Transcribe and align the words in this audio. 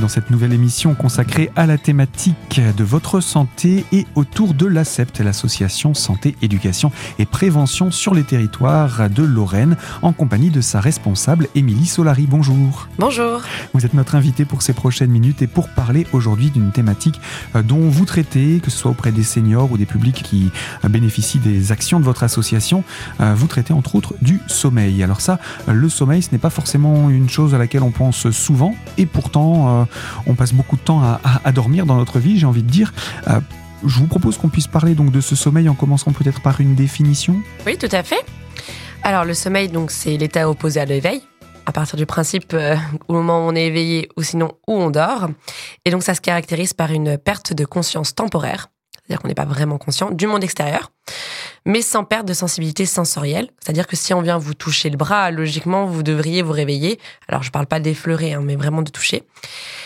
dans 0.00 0.08
cette 0.08 0.30
nouvelle 0.30 0.52
émission 0.52 0.94
consacrée 0.94 1.50
à 1.56 1.66
la 1.66 1.78
thématique 1.78 2.60
de 2.76 2.84
votre 2.84 3.20
santé 3.20 3.84
et 3.92 4.06
autour 4.14 4.54
de 4.54 4.66
l'ACEPT, 4.66 5.20
l'association 5.20 5.94
Santé, 5.94 6.36
Éducation 6.42 6.92
et 7.18 7.26
Prévention 7.26 7.90
sur 7.90 8.14
les 8.14 8.22
territoires 8.22 9.10
de 9.10 9.22
Lorraine, 9.22 9.76
en 10.02 10.12
compagnie 10.12 10.50
de 10.50 10.60
sa 10.60 10.80
responsable 10.80 11.48
Émilie 11.54 11.86
Solari. 11.86 12.26
Bonjour. 12.28 12.88
Bonjour. 12.98 13.40
Vous 13.74 13.84
êtes 13.84 13.94
notre 13.94 14.14
invitée 14.14 14.44
pour 14.44 14.62
ces 14.62 14.72
prochaines 14.72 15.10
minutes 15.10 15.42
et 15.42 15.46
pour 15.46 15.68
parler 15.68 16.06
aujourd'hui 16.12 16.50
d'une 16.50 16.72
thématique 16.72 17.20
euh, 17.56 17.62
dont 17.62 17.88
vous 17.88 18.04
traitez, 18.04 18.60
que 18.60 18.70
ce 18.70 18.78
soit 18.78 18.90
auprès 18.90 19.12
des 19.12 19.22
seniors 19.22 19.70
ou 19.72 19.78
des 19.78 19.86
publics 19.86 20.22
qui 20.22 20.50
euh, 20.84 20.88
bénéficient 20.88 21.38
des 21.38 21.72
actions 21.72 22.00
de 22.00 22.04
votre 22.04 22.22
association, 22.22 22.84
euh, 23.20 23.34
vous 23.36 23.46
traitez 23.46 23.72
entre 23.72 23.94
autres 23.94 24.14
du 24.22 24.40
sommeil. 24.46 25.02
Alors 25.02 25.20
ça, 25.20 25.38
le 25.66 25.88
sommeil, 25.88 26.22
ce 26.22 26.30
n'est 26.32 26.38
pas 26.38 26.50
forcément 26.50 27.10
une 27.10 27.28
chose 27.28 27.54
à 27.54 27.58
laquelle 27.58 27.82
on 27.82 27.90
pense 27.90 28.30
souvent 28.30 28.74
et 28.98 29.06
pourtant 29.06 29.81
on 30.26 30.34
passe 30.34 30.52
beaucoup 30.52 30.76
de 30.76 30.82
temps 30.82 31.02
à, 31.02 31.52
dormir 31.52 31.86
dans 31.86 31.96
notre 31.96 32.18
vie, 32.18 32.38
j'ai 32.38 32.46
envie 32.46 32.62
de 32.62 32.70
dire. 32.70 32.92
Euh, 33.28 33.40
je 33.84 33.98
vous 33.98 34.06
propose 34.06 34.38
qu'on 34.38 34.48
puisse 34.48 34.66
parler 34.68 34.94
donc 34.94 35.10
de 35.10 35.20
ce 35.20 35.34
sommeil 35.34 35.68
en 35.68 35.74
commençant 35.74 36.12
peut-être 36.12 36.40
par 36.40 36.60
une 36.60 36.74
définition. 36.74 37.40
Oui, 37.66 37.76
tout 37.76 37.88
à 37.90 38.02
fait. 38.02 38.24
Alors 39.02 39.24
le 39.24 39.34
sommeil, 39.34 39.68
donc 39.68 39.90
c'est 39.90 40.16
l'état 40.16 40.48
opposé 40.48 40.80
à 40.80 40.84
l'éveil, 40.84 41.22
à 41.66 41.72
partir 41.72 41.96
du 41.96 42.06
principe 42.06 42.52
euh, 42.54 42.76
au 43.08 43.14
moment 43.14 43.44
où 43.44 43.50
on 43.50 43.54
est 43.54 43.66
éveillé 43.66 44.08
ou 44.16 44.22
sinon 44.22 44.52
où 44.68 44.74
on 44.74 44.90
dort. 44.90 45.28
Et 45.84 45.90
donc 45.90 46.02
ça 46.02 46.14
se 46.14 46.20
caractérise 46.20 46.72
par 46.72 46.92
une 46.92 47.18
perte 47.18 47.52
de 47.52 47.64
conscience 47.64 48.14
temporaire, 48.14 48.68
c'est-à-dire 48.92 49.20
qu'on 49.20 49.28
n'est 49.28 49.34
pas 49.34 49.44
vraiment 49.44 49.78
conscient 49.78 50.10
du 50.10 50.26
monde 50.26 50.44
extérieur, 50.44 50.92
mais 51.64 51.82
sans 51.82 52.04
perte 52.04 52.26
de 52.26 52.34
sensibilité 52.34 52.86
sensorielle. 52.86 53.48
C'est-à-dire 53.60 53.86
que 53.86 53.96
si 53.96 54.12
on 54.14 54.22
vient 54.22 54.38
vous 54.38 54.54
toucher 54.54 54.90
le 54.90 54.96
bras, 54.96 55.30
logiquement, 55.30 55.86
vous 55.86 56.02
devriez 56.02 56.42
vous 56.42 56.52
réveiller. 56.52 56.98
Alors, 57.28 57.42
je 57.42 57.50
parle 57.50 57.66
pas 57.66 57.80
d'effleurer, 57.80 58.34
hein, 58.34 58.42
mais 58.42 58.56
vraiment 58.56 58.82
de 58.82 58.90
toucher. 58.90 59.22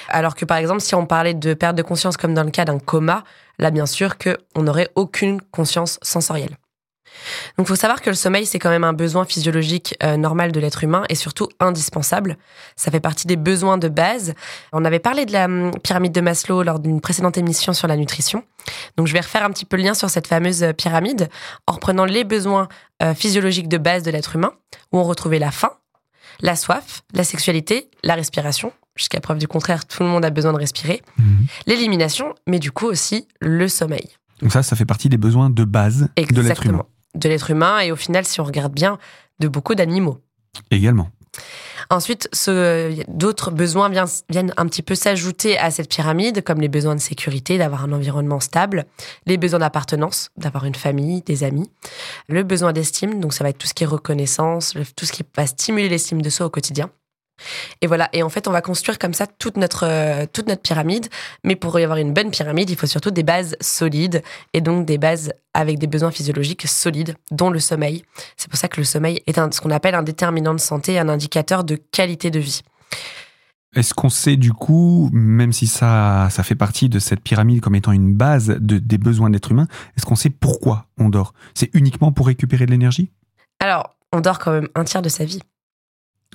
Alors 0.09 0.35
que, 0.35 0.45
par 0.45 0.57
exemple, 0.57 0.81
si 0.81 0.95
on 0.95 1.07
parlait 1.07 1.35
de 1.35 1.55
perte 1.55 1.77
de 1.77 1.83
conscience 1.83 2.17
comme 2.17 2.35
dans 2.35 2.45
le 2.45 2.51
cas 2.51 2.65
d'un 2.65 2.79
coma, 2.79 3.25
là, 3.59 3.71
bien 3.71 3.87
sûr 3.87 4.17
qu'on 4.19 4.63
n'aurait 4.63 4.91
aucune 4.95 5.41
conscience 5.41 5.99
sensorielle. 6.03 6.57
Donc, 7.57 7.67
il 7.67 7.69
faut 7.69 7.77
savoir 7.77 8.01
que 8.01 8.11
le 8.11 8.17
sommeil, 8.17 8.47
c'est 8.47 8.59
quand 8.59 8.71
même 8.71 8.85
un 8.85 8.93
besoin 8.93 9.25
physiologique 9.25 9.97
euh, 10.03 10.17
normal 10.17 10.53
de 10.53 10.61
l'être 10.61 10.85
humain 10.85 11.05
et 11.09 11.15
surtout 11.15 11.49
indispensable. 11.61 12.37
Ça 12.77 12.91
fait 12.91 13.01
partie 13.01 13.27
des 13.27 13.37
besoins 13.37 13.79
de 13.79 13.89
base. 13.89 14.35
On 14.73 14.85
avait 14.85 14.99
parlé 14.99 15.27
de 15.27 15.33
la 15.33 15.47
hum, 15.47 15.73
pyramide 15.83 16.13
de 16.13 16.21
Maslow 16.21 16.63
lors 16.63 16.79
d'une 16.79 17.01
précédente 17.01 17.39
émission 17.39 17.73
sur 17.73 17.89
la 17.89 17.97
nutrition. 17.97 18.45
Donc, 18.97 19.07
je 19.07 19.13
vais 19.13 19.21
refaire 19.21 19.45
un 19.45 19.51
petit 19.51 19.65
peu 19.65 19.77
le 19.77 19.85
lien 19.85 19.95
sur 19.95 20.11
cette 20.11 20.27
fameuse 20.27 20.63
euh, 20.63 20.73
pyramide 20.73 21.29
en 21.67 21.73
reprenant 21.73 22.05
les 22.05 22.25
besoins 22.25 22.69
euh, 23.03 23.15
physiologiques 23.15 23.69
de 23.69 23.79
base 23.79 24.03
de 24.03 24.11
l'être 24.11 24.37
humain, 24.37 24.53
où 24.93 24.99
on 24.99 25.05
retrouvait 25.05 25.39
la 25.39 25.51
faim, 25.51 25.73
la 26.41 26.57
soif, 26.57 27.03
la 27.15 27.25
sexualité, 27.25 27.91
la 28.03 28.15
respiration. 28.15 28.73
Jusqu'à 28.97 29.21
preuve 29.21 29.39
du 29.39 29.47
contraire, 29.47 29.85
tout 29.85 30.03
le 30.03 30.09
monde 30.09 30.25
a 30.25 30.31
besoin 30.31 30.53
de 30.53 30.59
respirer. 30.59 31.03
Mhm. 31.19 31.47
L'élimination, 31.67 32.35
mais 32.47 32.59
du 32.59 32.73
coup 32.73 32.87
aussi 32.87 33.29
le 33.41 33.69
sommeil. 33.69 34.09
Donc 34.41 34.53
ça, 34.53 34.63
ça 34.63 34.77
fait 34.77 34.87
partie 34.87 35.09
des 35.09 35.19
besoins 35.19 35.51
de 35.51 35.65
base 35.65 36.09
de 36.17 36.41
l'être 36.41 36.67
humain 36.67 36.87
de 37.17 37.29
l'être 37.29 37.51
humain 37.51 37.81
et 37.81 37.93
au 37.93 37.97
final, 37.97 38.25
si 38.25 38.41
on 38.41 38.45
regarde 38.45 38.73
bien, 38.73 38.99
de 39.41 39.49
beaucoup 39.49 39.75
d'animaux. 39.75 40.19
Également. 40.71 41.11
Ensuite, 41.91 42.29
d'autres 43.09 43.51
besoins 43.51 43.89
viennent, 44.29 44.53
un 44.57 44.67
petit 44.67 44.83
peu 44.83 44.95
s'ajouter 44.95 45.59
à 45.59 45.71
cette 45.71 45.89
pyramide, 45.89 46.43
comme 46.43 46.61
les 46.61 46.69
besoins 46.69 46.95
de 46.95 47.01
sécurité, 47.01 47.59
d'avoir 47.59 47.85
un 47.85 47.93
environnement 47.93 48.41
stable, 48.41 48.87
les 49.27 49.37
besoins 49.37 49.61
d'appartenance, 49.61 50.31
d'avoir 50.37 50.65
une 50.65 50.75
famille, 50.75 51.23
des 51.23 51.45
amis, 51.45 51.71
le 52.29 52.43
besoin 52.43 52.73
d'estime, 52.73 53.21
donc 53.21 53.35
ça 53.35 53.45
va 53.45 53.51
être 53.51 53.59
tout 53.59 53.69
ce 53.69 53.75
qui 53.75 53.85
est 53.85 53.87
reconnaissance, 53.87 54.75
tout 54.97 55.07
ce 55.07 55.13
qui 55.13 55.23
va 55.37 55.47
stimuler 55.47 55.89
l'estime 55.89 56.23
de 56.23 56.31
soi 56.31 56.47
au 56.47 56.51
quotidien. 56.51 56.91
Et 57.81 57.87
voilà. 57.87 58.09
Et 58.13 58.23
en 58.23 58.29
fait, 58.29 58.49
on 58.49 58.53
va 58.53 58.63
construire 58.63 58.99
comme 58.99 59.15
ça 59.15 59.27
toute 59.27 59.57
notre, 59.57 59.85
euh, 59.85 60.27
toute 60.33 60.49
notre 60.49 60.63
pyramide. 60.63 61.09
Mais 61.45 61.57
pour 61.57 61.79
y 61.79 61.85
avoir 61.85 61.99
une 61.99 62.13
bonne 62.13 62.31
pyramide, 62.31 62.71
il 62.71 62.77
faut 62.77 62.87
surtout 62.87 63.11
des 63.11 63.23
bases 63.23 63.57
solides 63.61 64.23
et 64.53 64.61
donc 64.61 64.87
des 64.87 64.99
bases 64.99 65.33
avec 65.55 65.79
des 65.79 65.87
besoins 65.87 66.11
physiologiques 66.11 66.67
solides, 66.67 67.17
dont 67.31 67.51
le 67.51 67.61
sommeil. 67.61 68.05
C'est 68.37 68.49
pour 68.49 68.59
ça 68.59 68.69
que 68.69 68.81
le 68.81 68.85
sommeil 68.85 69.23
est 69.27 69.37
ce 69.53 69.61
qu'on 69.61 69.71
appelle 69.71 69.95
un 69.95 70.03
déterminant 70.03 70.55
de 70.55 70.61
santé, 70.61 70.99
un 70.99 71.09
indicateur 71.09 71.65
de 71.65 71.77
qualité 71.77 72.31
de 72.31 72.39
vie. 72.39 72.63
Est-ce 73.75 73.93
qu'on 73.93 74.09
sait 74.09 74.37
du 74.37 74.53
coup, 74.55 75.11
même 75.13 75.53
si 75.53 75.67
ça, 75.67 76.29
ça 76.31 76.43
fait 76.43 76.55
partie 76.55 76.89
de 76.89 76.99
cette 76.99 77.21
pyramide 77.21 77.61
comme 77.61 77.75
étant 77.75 77.93
une 77.93 78.15
base 78.15 78.49
de, 78.49 78.79
des 78.79 78.97
besoins 78.97 79.29
de 79.29 79.35
l'être 79.35 79.51
humain, 79.51 79.67
est-ce 79.97 80.07
qu'on 80.07 80.15
sait 80.17 80.31
pourquoi 80.31 80.87
on 80.99 81.11
dort? 81.11 81.35
C'est 81.55 81.71
uniquement 81.75 82.11
pour 82.11 82.27
récupérer 82.27 82.65
de 82.65 82.71
l'énergie? 82.71 83.11
Alors, 83.61 83.95
on 84.13 84.21
dort 84.21 84.39
quand 84.39 84.53
même 84.53 84.69
un 84.75 84.85
tiers 84.85 85.03
de 85.03 85.11
sa 85.11 85.27
vie. 85.27 85.41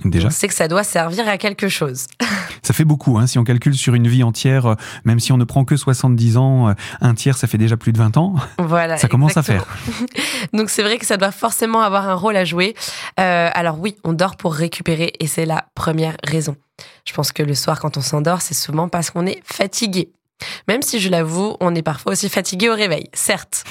Déjà. 0.03 0.29
C'est 0.29 0.47
que 0.47 0.53
ça 0.53 0.67
doit 0.67 0.84
servir 0.84 1.28
à 1.28 1.38
quelque 1.38 1.69
chose. 1.69 2.07
Ça 2.63 2.73
fait 2.73 2.85
beaucoup, 2.85 3.17
hein, 3.17 3.25
si 3.25 3.39
on 3.39 3.44
calcule 3.44 3.75
sur 3.75 3.95
une 3.95 4.07
vie 4.07 4.22
entière, 4.22 4.66
euh, 4.67 4.75
même 5.03 5.19
si 5.19 5.31
on 5.31 5.38
ne 5.38 5.44
prend 5.44 5.66
que 5.66 5.75
70 5.75 6.38
ans, 6.38 6.69
euh, 6.69 6.73
un 7.01 7.16
tiers, 7.16 7.35
ça 7.35 7.47
fait 7.47 7.57
déjà 7.57 7.75
plus 7.75 7.91
de 7.91 7.97
20 7.97 8.17
ans. 8.17 8.35
Voilà. 8.59 8.97
Ça 8.97 9.07
commence 9.07 9.35
à 9.35 9.41
faire. 9.41 9.66
Donc 10.53 10.69
c'est 10.69 10.84
vrai 10.84 11.00
que 11.00 11.06
ça 11.07 11.17
doit 11.17 11.31
forcément 11.31 11.81
avoir 11.81 12.07
un 12.07 12.13
rôle 12.13 12.35
à 12.35 12.45
jouer. 12.45 12.75
Euh, 13.19 13.50
alors 13.53 13.79
oui, 13.79 13.95
on 14.03 14.13
dort 14.13 14.38
pour 14.38 14.53
récupérer 14.53 15.13
et 15.19 15.25
c'est 15.25 15.45
la 15.45 15.66
première 15.73 16.18
raison. 16.23 16.56
Je 17.06 17.13
pense 17.13 17.31
que 17.31 17.41
le 17.41 17.56
soir, 17.56 17.79
quand 17.79 17.97
on 17.97 18.01
s'endort, 18.01 18.41
c'est 18.41 18.53
souvent 18.53 18.89
parce 18.89 19.09
qu'on 19.09 19.25
est 19.25 19.41
fatigué. 19.44 20.12
Même 20.68 20.81
si 20.81 21.00
je 21.00 21.09
l'avoue, 21.09 21.57
on 21.59 21.73
est 21.75 21.81
parfois 21.81 22.13
aussi 22.13 22.29
fatigué 22.29 22.69
au 22.69 22.75
réveil, 22.75 23.09
certes. 23.13 23.63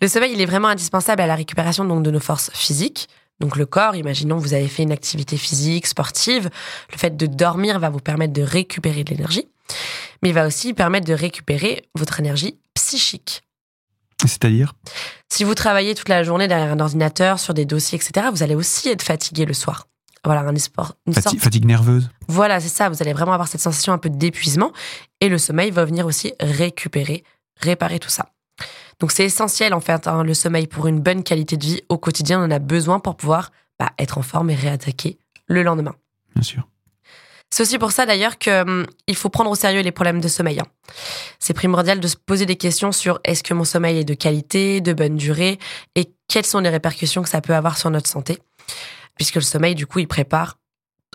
Le 0.00 0.08
sommeil, 0.08 0.32
il 0.32 0.40
est 0.40 0.46
vraiment 0.46 0.68
indispensable 0.68 1.22
à 1.22 1.26
la 1.26 1.34
récupération 1.34 1.84
donc, 1.84 2.02
de 2.02 2.10
nos 2.10 2.20
forces 2.20 2.50
physiques, 2.52 3.08
donc 3.40 3.56
le 3.56 3.66
corps, 3.66 3.94
imaginons 3.94 4.38
vous 4.38 4.54
avez 4.54 4.68
fait 4.68 4.82
une 4.82 4.92
activité 4.92 5.36
physique, 5.36 5.86
sportive, 5.86 6.50
le 6.92 6.98
fait 6.98 7.16
de 7.16 7.26
dormir 7.26 7.78
va 7.78 7.90
vous 7.90 8.00
permettre 8.00 8.32
de 8.32 8.42
récupérer 8.42 9.04
de 9.04 9.10
l'énergie, 9.10 9.48
mais 10.22 10.30
il 10.30 10.34
va 10.34 10.46
aussi 10.46 10.74
permettre 10.74 11.06
de 11.06 11.14
récupérer 11.14 11.82
votre 11.94 12.20
énergie 12.20 12.58
psychique. 12.74 13.42
C'est-à-dire? 14.26 14.74
Si 15.28 15.44
vous 15.44 15.54
travaillez 15.54 15.94
toute 15.94 16.08
la 16.08 16.24
journée 16.24 16.48
derrière 16.48 16.72
un 16.72 16.80
ordinateur, 16.80 17.38
sur 17.38 17.54
des 17.54 17.64
dossiers, 17.64 17.96
etc., 17.96 18.26
vous 18.32 18.42
allez 18.42 18.56
aussi 18.56 18.88
être 18.88 19.02
fatigué 19.02 19.44
le 19.44 19.54
soir. 19.54 19.86
Voilà, 20.24 20.40
un 20.40 20.54
esport. 20.54 20.94
Une 21.06 21.14
Fatigue 21.14 21.64
nerveuse 21.64 22.10
Voilà, 22.26 22.58
c'est 22.58 22.68
ça. 22.68 22.88
Vous 22.88 23.00
allez 23.00 23.12
vraiment 23.12 23.32
avoir 23.32 23.46
cette 23.46 23.60
sensation 23.60 23.92
un 23.92 23.98
peu 23.98 24.10
d'épuisement. 24.10 24.72
Et 25.20 25.28
le 25.28 25.38
sommeil 25.38 25.70
va 25.70 25.84
venir 25.84 26.06
aussi 26.06 26.32
récupérer, 26.40 27.22
réparer 27.56 28.00
tout 28.00 28.10
ça. 28.10 28.26
Donc 29.00 29.12
c'est 29.12 29.24
essentiel 29.24 29.74
en 29.74 29.80
fait 29.80 30.06
hein, 30.06 30.24
le 30.24 30.34
sommeil 30.34 30.66
pour 30.66 30.86
une 30.86 31.00
bonne 31.00 31.22
qualité 31.22 31.56
de 31.56 31.64
vie 31.64 31.80
au 31.88 31.98
quotidien. 31.98 32.40
On 32.40 32.44
en 32.46 32.50
a 32.50 32.58
besoin 32.58 32.98
pour 33.00 33.16
pouvoir 33.16 33.52
bah, 33.78 33.90
être 33.98 34.18
en 34.18 34.22
forme 34.22 34.50
et 34.50 34.54
réattaquer 34.54 35.18
le 35.46 35.62
lendemain. 35.62 35.94
Bien 36.34 36.42
sûr. 36.42 36.68
C'est 37.50 37.62
aussi 37.62 37.78
pour 37.78 37.92
ça 37.92 38.04
d'ailleurs 38.04 38.36
qu'il 38.36 38.52
hum, 38.52 38.86
faut 39.14 39.30
prendre 39.30 39.50
au 39.50 39.54
sérieux 39.54 39.80
les 39.80 39.92
problèmes 39.92 40.20
de 40.20 40.28
sommeil. 40.28 40.60
Hein. 40.60 40.66
C'est 41.38 41.54
primordial 41.54 41.98
de 42.00 42.06
se 42.06 42.16
poser 42.16 42.44
des 42.44 42.56
questions 42.56 42.92
sur 42.92 43.20
est-ce 43.24 43.42
que 43.42 43.54
mon 43.54 43.64
sommeil 43.64 43.98
est 43.98 44.04
de 44.04 44.14
qualité, 44.14 44.80
de 44.80 44.92
bonne 44.92 45.16
durée 45.16 45.58
et 45.94 46.12
quelles 46.28 46.44
sont 46.44 46.60
les 46.60 46.68
répercussions 46.68 47.22
que 47.22 47.28
ça 47.28 47.40
peut 47.40 47.54
avoir 47.54 47.78
sur 47.78 47.90
notre 47.90 48.10
santé. 48.10 48.38
Puisque 49.14 49.36
le 49.36 49.40
sommeil, 49.40 49.74
du 49.74 49.86
coup, 49.86 49.98
il 49.98 50.06
prépare 50.06 50.58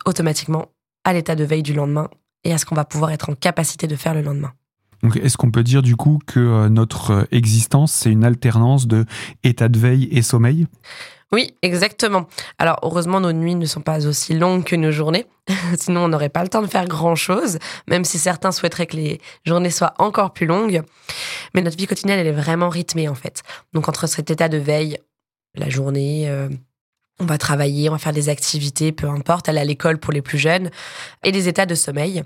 automatiquement 0.06 0.70
à 1.04 1.14
l'état 1.14 1.36
de 1.36 1.44
veille 1.44 1.64
du 1.64 1.74
lendemain 1.74 2.10
et 2.44 2.52
à 2.52 2.58
ce 2.58 2.66
qu'on 2.66 2.76
va 2.76 2.86
pouvoir 2.86 3.12
être 3.12 3.30
en 3.30 3.36
capacité 3.36 3.86
de 3.86 3.96
faire 3.96 4.16
le 4.16 4.22
lendemain 4.22 4.54
est-ce 5.16 5.38
qu'on 5.38 5.52
peut 5.52 5.64
dire 5.64 5.82
du 5.82 5.96
coup 5.96 6.20
que 6.26 6.40
euh, 6.40 6.70
notre 6.70 7.12
euh, 7.12 7.24
existence, 7.32 7.92
c'est 7.92 8.12
une 8.12 8.24
alternance 8.24 8.88
de 8.88 9.06
état 9.44 9.70
de 9.70 9.78
veille 9.78 10.08
et 10.12 10.22
sommeil? 10.22 10.68
Oui, 11.32 11.56
exactement. 11.64 12.28
Alors 12.60 12.78
heureusement, 12.84 13.20
nos 13.20 13.32
nuits 13.34 13.56
ne 13.56 13.66
sont 13.66 13.82
pas 13.82 14.06
aussi 14.06 14.36
longues 14.36 14.64
que 14.64 14.76
nos 14.76 14.92
journées, 14.92 15.26
sinon 15.78 16.06
on 16.06 16.08
n'aurait 16.08 16.30
pas 16.30 16.44
le 16.44 16.48
temps 16.48 16.62
de 16.62 16.68
faire 16.68 16.88
grand-chose, 16.88 17.58
même 17.88 18.06
si 18.06 18.20
certains 18.20 18.52
souhaiteraient 18.52 18.86
que 18.86 18.96
les 18.96 19.20
journées 19.44 19.72
soient 19.72 19.96
encore 19.98 20.32
plus 20.32 20.46
longues. 20.46 20.84
Mais 21.56 21.62
notre 21.62 21.76
vie 21.76 21.88
quotidienne, 21.88 22.20
elle 22.20 22.28
est 22.28 22.32
vraiment 22.32 22.70
rythmée 22.70 23.10
en 23.10 23.16
fait. 23.16 23.42
Donc 23.74 23.90
entre 23.90 24.08
cet 24.08 24.30
état 24.30 24.48
de 24.48 24.58
veille, 24.58 25.00
la 25.56 25.70
journée, 25.70 26.30
euh, 26.30 26.50
on 27.20 27.26
va 27.26 27.40
travailler, 27.40 27.90
on 27.90 27.94
va 27.94 27.98
faire 27.98 28.14
des 28.14 28.30
activités, 28.30 28.92
peu 28.92 29.08
importe, 29.08 29.50
aller 29.50 29.60
à 29.60 29.66
l'école 29.66 29.98
pour 29.98 30.14
les 30.14 30.22
plus 30.22 30.38
jeunes, 30.38 30.70
et 31.24 31.32
des 31.32 31.48
états 31.48 31.66
de 31.66 31.76
sommeil. 31.76 32.24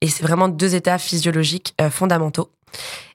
Et 0.00 0.08
c'est 0.08 0.22
vraiment 0.22 0.48
deux 0.48 0.74
états 0.74 0.98
physiologiques 0.98 1.74
euh, 1.80 1.90
fondamentaux. 1.90 2.50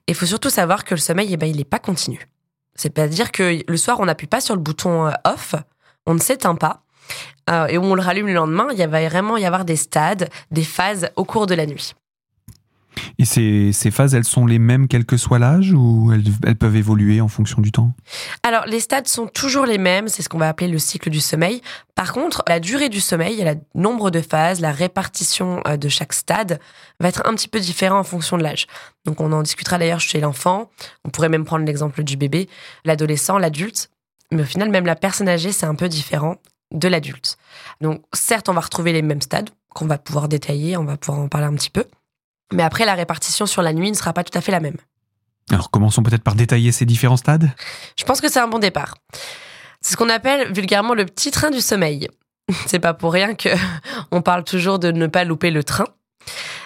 Et 0.06 0.12
il 0.12 0.14
faut 0.14 0.26
surtout 0.26 0.50
savoir 0.50 0.84
que 0.84 0.94
le 0.94 1.00
sommeil, 1.00 1.28
eh 1.32 1.36
ben, 1.36 1.46
il 1.46 1.56
n'est 1.56 1.64
pas 1.64 1.78
continu. 1.78 2.28
C'est-à-dire 2.74 3.32
que 3.32 3.62
le 3.66 3.76
soir, 3.76 3.98
on 4.00 4.06
n'appuie 4.06 4.26
pas 4.26 4.40
sur 4.40 4.54
le 4.54 4.60
bouton 4.60 5.06
euh, 5.06 5.12
off, 5.24 5.54
on 6.06 6.14
ne 6.14 6.20
s'éteint 6.20 6.54
pas. 6.54 6.82
Euh, 7.50 7.66
et 7.66 7.78
on 7.78 7.94
le 7.94 8.02
rallume 8.02 8.26
le 8.26 8.34
lendemain, 8.34 8.68
il 8.76 8.86
va 8.86 9.08
vraiment 9.08 9.36
y 9.36 9.44
avoir 9.44 9.64
des 9.64 9.76
stades, 9.76 10.28
des 10.50 10.64
phases 10.64 11.10
au 11.16 11.24
cours 11.24 11.46
de 11.46 11.54
la 11.54 11.66
nuit. 11.66 11.94
Et 13.18 13.24
ces, 13.24 13.90
phases, 13.90 14.14
elles 14.14 14.24
sont 14.24 14.46
les 14.46 14.58
mêmes 14.58 14.88
quel 14.88 15.04
que 15.04 15.16
soit 15.16 15.38
l'âge 15.38 15.72
ou 15.72 16.12
elles, 16.12 16.24
elles, 16.46 16.56
peuvent 16.56 16.76
évoluer 16.76 17.20
en 17.20 17.28
fonction 17.28 17.62
du 17.62 17.72
temps? 17.72 17.92
Alors, 18.42 18.66
les 18.66 18.80
stades 18.80 19.08
sont 19.08 19.26
toujours 19.26 19.66
les 19.66 19.78
mêmes, 19.78 20.08
c'est 20.08 20.22
ce 20.22 20.28
qu'on 20.28 20.38
va 20.38 20.48
appeler 20.48 20.68
le 20.68 20.78
cycle 20.78 21.10
du 21.10 21.20
sommeil. 21.20 21.60
Par 21.94 22.12
contre, 22.12 22.42
la 22.46 22.60
durée 22.60 22.88
du 22.88 23.00
sommeil, 23.00 23.42
le 23.42 23.54
nombre 23.80 24.10
de 24.10 24.20
phases, 24.20 24.60
la 24.60 24.72
répartition 24.72 25.62
euh, 25.66 25.76
de 25.76 25.88
chaque 25.88 26.12
stade 26.12 26.60
va 27.00 27.08
être 27.08 27.22
un 27.26 27.34
petit 27.34 27.48
peu 27.48 27.60
différent 27.60 27.98
en 27.98 28.04
fonction 28.04 28.36
de 28.36 28.42
l'âge. 28.42 28.66
Donc, 29.04 29.20
on 29.20 29.32
en 29.32 29.42
discutera 29.42 29.78
d'ailleurs 29.78 30.00
chez 30.00 30.20
l'enfant. 30.20 30.70
On 31.04 31.10
pourrait 31.10 31.28
même 31.28 31.44
prendre 31.44 31.64
l'exemple 31.64 32.02
du 32.04 32.16
bébé, 32.16 32.48
l'adolescent, 32.84 33.38
l'adulte. 33.38 33.90
Mais 34.32 34.42
au 34.42 34.46
final, 34.46 34.70
même 34.70 34.86
la 34.86 34.96
personne 34.96 35.28
âgée, 35.28 35.52
c'est 35.52 35.66
un 35.66 35.74
peu 35.74 35.88
différent 35.88 36.36
de 36.72 36.88
l'adulte. 36.88 37.38
Donc, 37.80 38.02
certes, 38.12 38.48
on 38.48 38.52
va 38.52 38.60
retrouver 38.60 38.92
les 38.92 39.02
mêmes 39.02 39.22
stades, 39.22 39.50
qu'on 39.74 39.86
va 39.86 39.98
pouvoir 39.98 40.28
détailler, 40.28 40.76
on 40.76 40.84
va 40.84 40.96
pouvoir 40.96 41.20
en 41.20 41.28
parler 41.28 41.46
un 41.46 41.54
petit 41.54 41.70
peu. 41.70 41.84
Mais 42.52 42.62
après, 42.62 42.84
la 42.84 42.94
répartition 42.94 43.46
sur 43.46 43.62
la 43.62 43.72
nuit 43.72 43.90
ne 43.90 43.96
sera 43.96 44.12
pas 44.12 44.24
tout 44.24 44.36
à 44.36 44.40
fait 44.40 44.52
la 44.52 44.60
même. 44.60 44.76
Alors 45.50 45.70
commençons 45.70 46.02
peut-être 46.02 46.24
par 46.24 46.34
détailler 46.34 46.72
ces 46.72 46.84
différents 46.84 47.16
stades? 47.16 47.50
Je 47.98 48.04
pense 48.04 48.20
que 48.20 48.28
c'est 48.28 48.40
un 48.40 48.48
bon 48.48 48.58
départ. 48.58 48.96
C'est 49.80 49.92
ce 49.92 49.96
qu'on 49.96 50.08
appelle 50.08 50.52
vulgairement 50.52 50.94
le 50.94 51.04
petit 51.06 51.30
train 51.30 51.50
du 51.50 51.60
sommeil. 51.60 52.08
C'est 52.66 52.80
pas 52.80 52.94
pour 52.94 53.12
rien 53.12 53.34
que 53.34 53.48
on 54.10 54.22
parle 54.22 54.44
toujours 54.44 54.78
de 54.78 54.90
ne 54.90 55.06
pas 55.06 55.24
louper 55.24 55.50
le 55.50 55.62
train. 55.62 55.86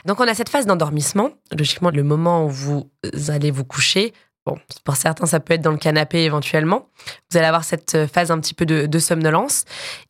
Donc 0.06 0.20
on 0.20 0.28
a 0.28 0.34
cette 0.34 0.48
phase 0.48 0.64
d'endormissement, 0.64 1.30
logiquement 1.56 1.90
le 1.90 2.02
moment 2.02 2.46
où 2.46 2.50
vous 2.50 2.90
allez 3.28 3.50
vous 3.50 3.64
coucher. 3.64 4.14
Bon, 4.46 4.58
pour 4.84 4.96
certains 4.96 5.26
ça 5.26 5.40
peut 5.40 5.52
être 5.52 5.60
dans 5.60 5.72
le 5.72 5.76
canapé 5.76 6.24
éventuellement. 6.24 6.88
Vous 7.30 7.36
allez 7.36 7.46
avoir 7.46 7.64
cette 7.64 8.06
phase 8.06 8.30
un 8.30 8.40
petit 8.40 8.54
peu 8.54 8.64
de, 8.64 8.86
de 8.86 8.98
somnolence. 8.98 9.64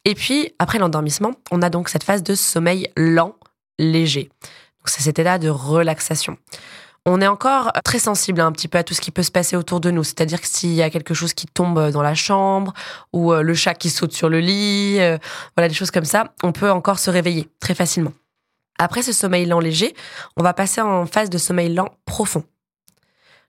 Et 0.05 0.15
puis 0.15 0.55
après 0.61 0.79
l'endormissement, 0.79 1.33
on 1.51 1.63
a 1.63 1.71
donc 1.71 1.89
cette 1.89 2.05
phase 2.05 2.23
de 2.23 2.37
sommeil 2.37 2.89
lent, 2.97 3.35
léger. 3.81 4.31
C'est 4.85 5.03
cet 5.03 5.19
état 5.19 5.39
de 5.39 5.49
relaxation 5.49 6.37
on 7.07 7.21
est 7.21 7.27
encore 7.27 7.73
très 7.85 7.99
sensible 7.99 8.41
un 8.41 8.53
petit 8.53 8.69
peu 8.69 8.79
à 8.79 8.85
tout 8.85 8.95
ce 8.95 9.01
qui 9.01 9.11
peut 9.11 9.23
se 9.23 9.31
passer 9.31 9.57
autour 9.57 9.81
de 9.81 9.91
nous. 9.91 10.05
C'est-à-dire 10.05 10.41
que 10.41 10.47
s'il 10.47 10.73
y 10.75 10.83
a 10.83 10.91
quelque 10.91 11.15
chose 11.15 11.33
qui 11.33 11.47
tombe 11.47 11.91
dans 11.91 12.03
la 12.03 12.15
chambre 12.15 12.73
ou 13.13 13.33
euh, 13.33 13.43
le 13.43 13.55
chat 13.55 13.75
qui 13.75 13.91
saute 13.91 14.13
sur 14.13 14.29
le 14.29 14.41
lit, 14.41 14.99
euh, 15.01 15.17
voilà 15.57 15.69
des 15.69 15.75
choses 15.75 15.91
comme 15.91 16.05
ça, 16.05 16.35
on 16.43 16.53
peut 16.53 16.71
encore 16.71 16.99
se 16.99 17.11
réveiller 17.11 17.49
très 17.59 17.75
facilement. 17.75 18.13
Après 18.79 19.03
ce 19.03 19.13
sommeil 19.13 19.47
lent 19.47 19.61
léger, 19.61 19.95
on 20.37 20.43
va 20.43 20.55
passer 20.55 20.81
en 20.81 21.07
phase 21.07 21.31
de 21.31 21.39
sommeil 21.39 21.73
lent 21.73 21.89
profond. 22.05 22.45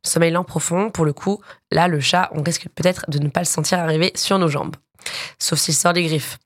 sommeil 0.04 0.32
lent 0.32 0.44
profond, 0.44 0.90
pour 0.90 1.06
le 1.06 1.14
coup, 1.14 1.42
là, 1.72 1.88
le 1.88 2.00
chat, 2.00 2.30
on 2.34 2.44
risque 2.44 2.68
peut-être 2.76 3.10
de 3.10 3.20
ne 3.20 3.30
pas 3.30 3.42
le 3.42 3.46
sentir 3.46 3.80
arriver 3.80 4.12
sur 4.16 4.40
nos 4.40 4.50
jambes, 4.50 4.76
sauf 5.40 5.60
s'il 5.60 5.74
sort 5.74 5.94
des 5.94 6.04
griffes. 6.04 6.38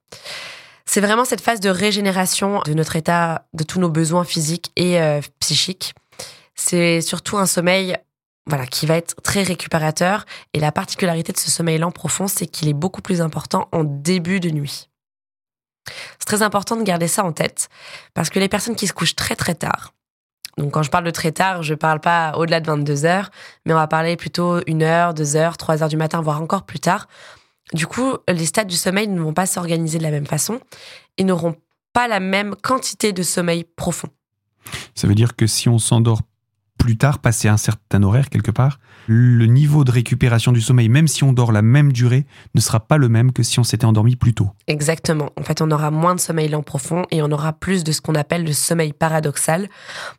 C'est 0.87 1.01
vraiment 1.01 1.25
cette 1.25 1.41
phase 1.41 1.59
de 1.59 1.69
régénération 1.69 2.61
de 2.65 2.73
notre 2.73 2.95
état, 2.95 3.47
de 3.53 3.63
tous 3.63 3.79
nos 3.79 3.89
besoins 3.89 4.23
physiques 4.23 4.71
et 4.75 5.01
euh, 5.01 5.19
psychiques 5.39 5.93
c'est 6.55 7.01
surtout 7.01 7.37
un 7.37 7.45
sommeil 7.45 7.97
voilà, 8.47 8.65
qui 8.65 8.85
va 8.85 8.95
être 8.95 9.21
très 9.21 9.43
récupérateur. 9.43 10.25
Et 10.53 10.59
la 10.59 10.71
particularité 10.71 11.31
de 11.33 11.37
ce 11.37 11.51
sommeil 11.51 11.77
lent 11.77 11.91
profond, 11.91 12.27
c'est 12.27 12.47
qu'il 12.47 12.67
est 12.67 12.73
beaucoup 12.73 13.01
plus 13.01 13.21
important 13.21 13.67
en 13.71 13.83
début 13.83 14.39
de 14.39 14.49
nuit. 14.49 14.89
C'est 16.19 16.25
très 16.25 16.41
important 16.41 16.75
de 16.75 16.83
garder 16.83 17.07
ça 17.07 17.23
en 17.23 17.31
tête, 17.31 17.69
parce 18.15 18.31
que 18.31 18.39
les 18.39 18.49
personnes 18.49 18.75
qui 18.75 18.88
se 18.88 18.93
couchent 18.93 19.15
très 19.15 19.35
très 19.35 19.53
tard, 19.53 19.93
donc 20.57 20.71
quand 20.71 20.83
je 20.83 20.89
parle 20.89 21.03
de 21.03 21.11
très 21.11 21.31
tard, 21.31 21.63
je 21.63 21.73
parle 21.75 21.99
pas 21.99 22.33
au-delà 22.38 22.61
de 22.61 22.65
22 22.65 23.05
heures, 23.05 23.29
mais 23.65 23.73
on 23.73 23.77
va 23.77 23.88
parler 23.88 24.15
plutôt 24.15 24.61
1 24.67 24.81
heure, 24.81 25.13
2 25.13 25.35
heures, 25.35 25.57
3 25.57 25.83
heures 25.83 25.89
du 25.89 25.97
matin, 25.97 26.21
voire 26.21 26.41
encore 26.41 26.63
plus 26.63 26.79
tard. 26.79 27.07
Du 27.73 27.88
coup, 27.88 28.17
les 28.27 28.45
stades 28.45 28.67
du 28.67 28.75
sommeil 28.75 29.07
ne 29.07 29.19
vont 29.19 29.33
pas 29.33 29.45
s'organiser 29.45 29.97
de 29.97 30.03
la 30.03 30.12
même 30.12 30.27
façon 30.27 30.59
et 31.17 31.23
n'auront 31.23 31.56
pas 31.94 32.07
la 32.07 32.19
même 32.19 32.56
quantité 32.62 33.13
de 33.13 33.23
sommeil 33.23 33.65
profond. 33.75 34.09
Ça 34.94 35.07
veut 35.07 35.15
dire 35.15 35.35
que 35.35 35.47
si 35.47 35.69
on 35.69 35.79
s'endort 35.79 36.21
plus 36.77 36.97
tard, 36.97 37.19
passer 37.19 37.47
un 37.47 37.57
certain 37.57 38.03
horaire 38.03 38.29
quelque 38.29 38.51
part, 38.51 38.79
le 39.07 39.45
niveau 39.45 39.83
de 39.83 39.91
récupération 39.91 40.51
du 40.51 40.62
sommeil, 40.62 40.89
même 40.89 41.07
si 41.07 41.23
on 41.23 41.33
dort 41.33 41.51
la 41.51 41.62
même 41.62 41.91
durée, 41.91 42.25
ne 42.53 42.62
sera 42.62 42.79
pas 42.79 42.97
le 42.97 43.09
même 43.09 43.31
que 43.31 43.44
si 43.44 43.59
on 43.59 43.63
s'était 43.63 43.85
endormi 43.85 44.15
plus 44.15 44.33
tôt. 44.33 44.50
Exactement. 44.67 45.31
En 45.39 45.44
fait, 45.44 45.62
on 45.62 45.71
aura 45.71 45.89
moins 45.89 46.15
de 46.15 46.19
sommeil 46.19 46.50
lent 46.50 46.63
profond 46.63 47.03
et 47.12 47.21
on 47.23 47.31
aura 47.31 47.53
plus 47.53 47.83
de 47.83 47.91
ce 47.91 48.01
qu'on 48.01 48.15
appelle 48.15 48.44
le 48.44 48.53
sommeil 48.53 48.94
paradoxal, 48.94 49.69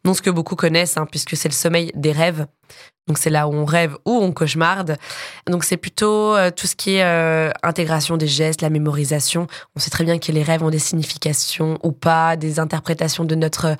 non 0.04 0.14
ce 0.14 0.22
que 0.22 0.30
beaucoup 0.30 0.56
connaissent, 0.56 0.96
hein, 0.96 1.06
puisque 1.08 1.36
c'est 1.36 1.48
le 1.48 1.54
sommeil 1.54 1.92
des 1.94 2.12
rêves. 2.12 2.46
Donc 3.06 3.18
c'est 3.18 3.30
là 3.30 3.46
où 3.46 3.54
on 3.54 3.64
rêve 3.64 3.96
ou 4.04 4.12
on 4.12 4.32
cauchemarde. 4.32 4.96
Donc 5.46 5.62
c'est 5.64 5.76
plutôt 5.76 6.34
euh, 6.34 6.50
tout 6.50 6.66
ce 6.66 6.74
qui 6.74 6.94
est 6.94 7.04
euh, 7.04 7.50
intégration 7.62 8.16
des 8.16 8.26
gestes, 8.26 8.62
la 8.62 8.70
mémorisation. 8.70 9.46
On 9.76 9.80
sait 9.80 9.90
très 9.90 10.04
bien 10.04 10.18
que 10.18 10.32
les 10.32 10.42
rêves 10.42 10.64
ont 10.64 10.70
des 10.70 10.80
significations 10.80 11.78
ou 11.84 11.92
pas, 11.92 12.36
des 12.36 12.58
interprétations 12.58 13.24
de 13.24 13.34
notre 13.36 13.76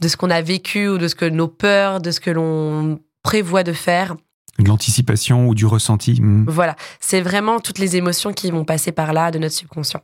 de 0.00 0.08
ce 0.08 0.16
qu'on 0.16 0.30
a 0.30 0.42
vécu 0.42 0.88
ou 0.88 0.98
de 0.98 1.08
ce 1.08 1.16
que 1.16 1.24
nos 1.24 1.48
peurs, 1.48 2.00
de 2.00 2.12
ce 2.12 2.20
que 2.20 2.30
l'on 2.30 3.00
prévoit 3.22 3.64
de 3.64 3.72
faire. 3.72 4.14
De 4.58 4.68
l'anticipation 4.68 5.48
ou 5.48 5.54
du 5.54 5.66
ressenti. 5.66 6.20
Hmm. 6.20 6.44
Voilà, 6.48 6.76
c'est 7.00 7.20
vraiment 7.20 7.60
toutes 7.60 7.78
les 7.78 7.96
émotions 7.96 8.32
qui 8.32 8.50
vont 8.50 8.64
passer 8.64 8.92
par 8.92 9.12
là 9.12 9.30
de 9.30 9.38
notre 9.38 9.54
subconscient. 9.54 10.02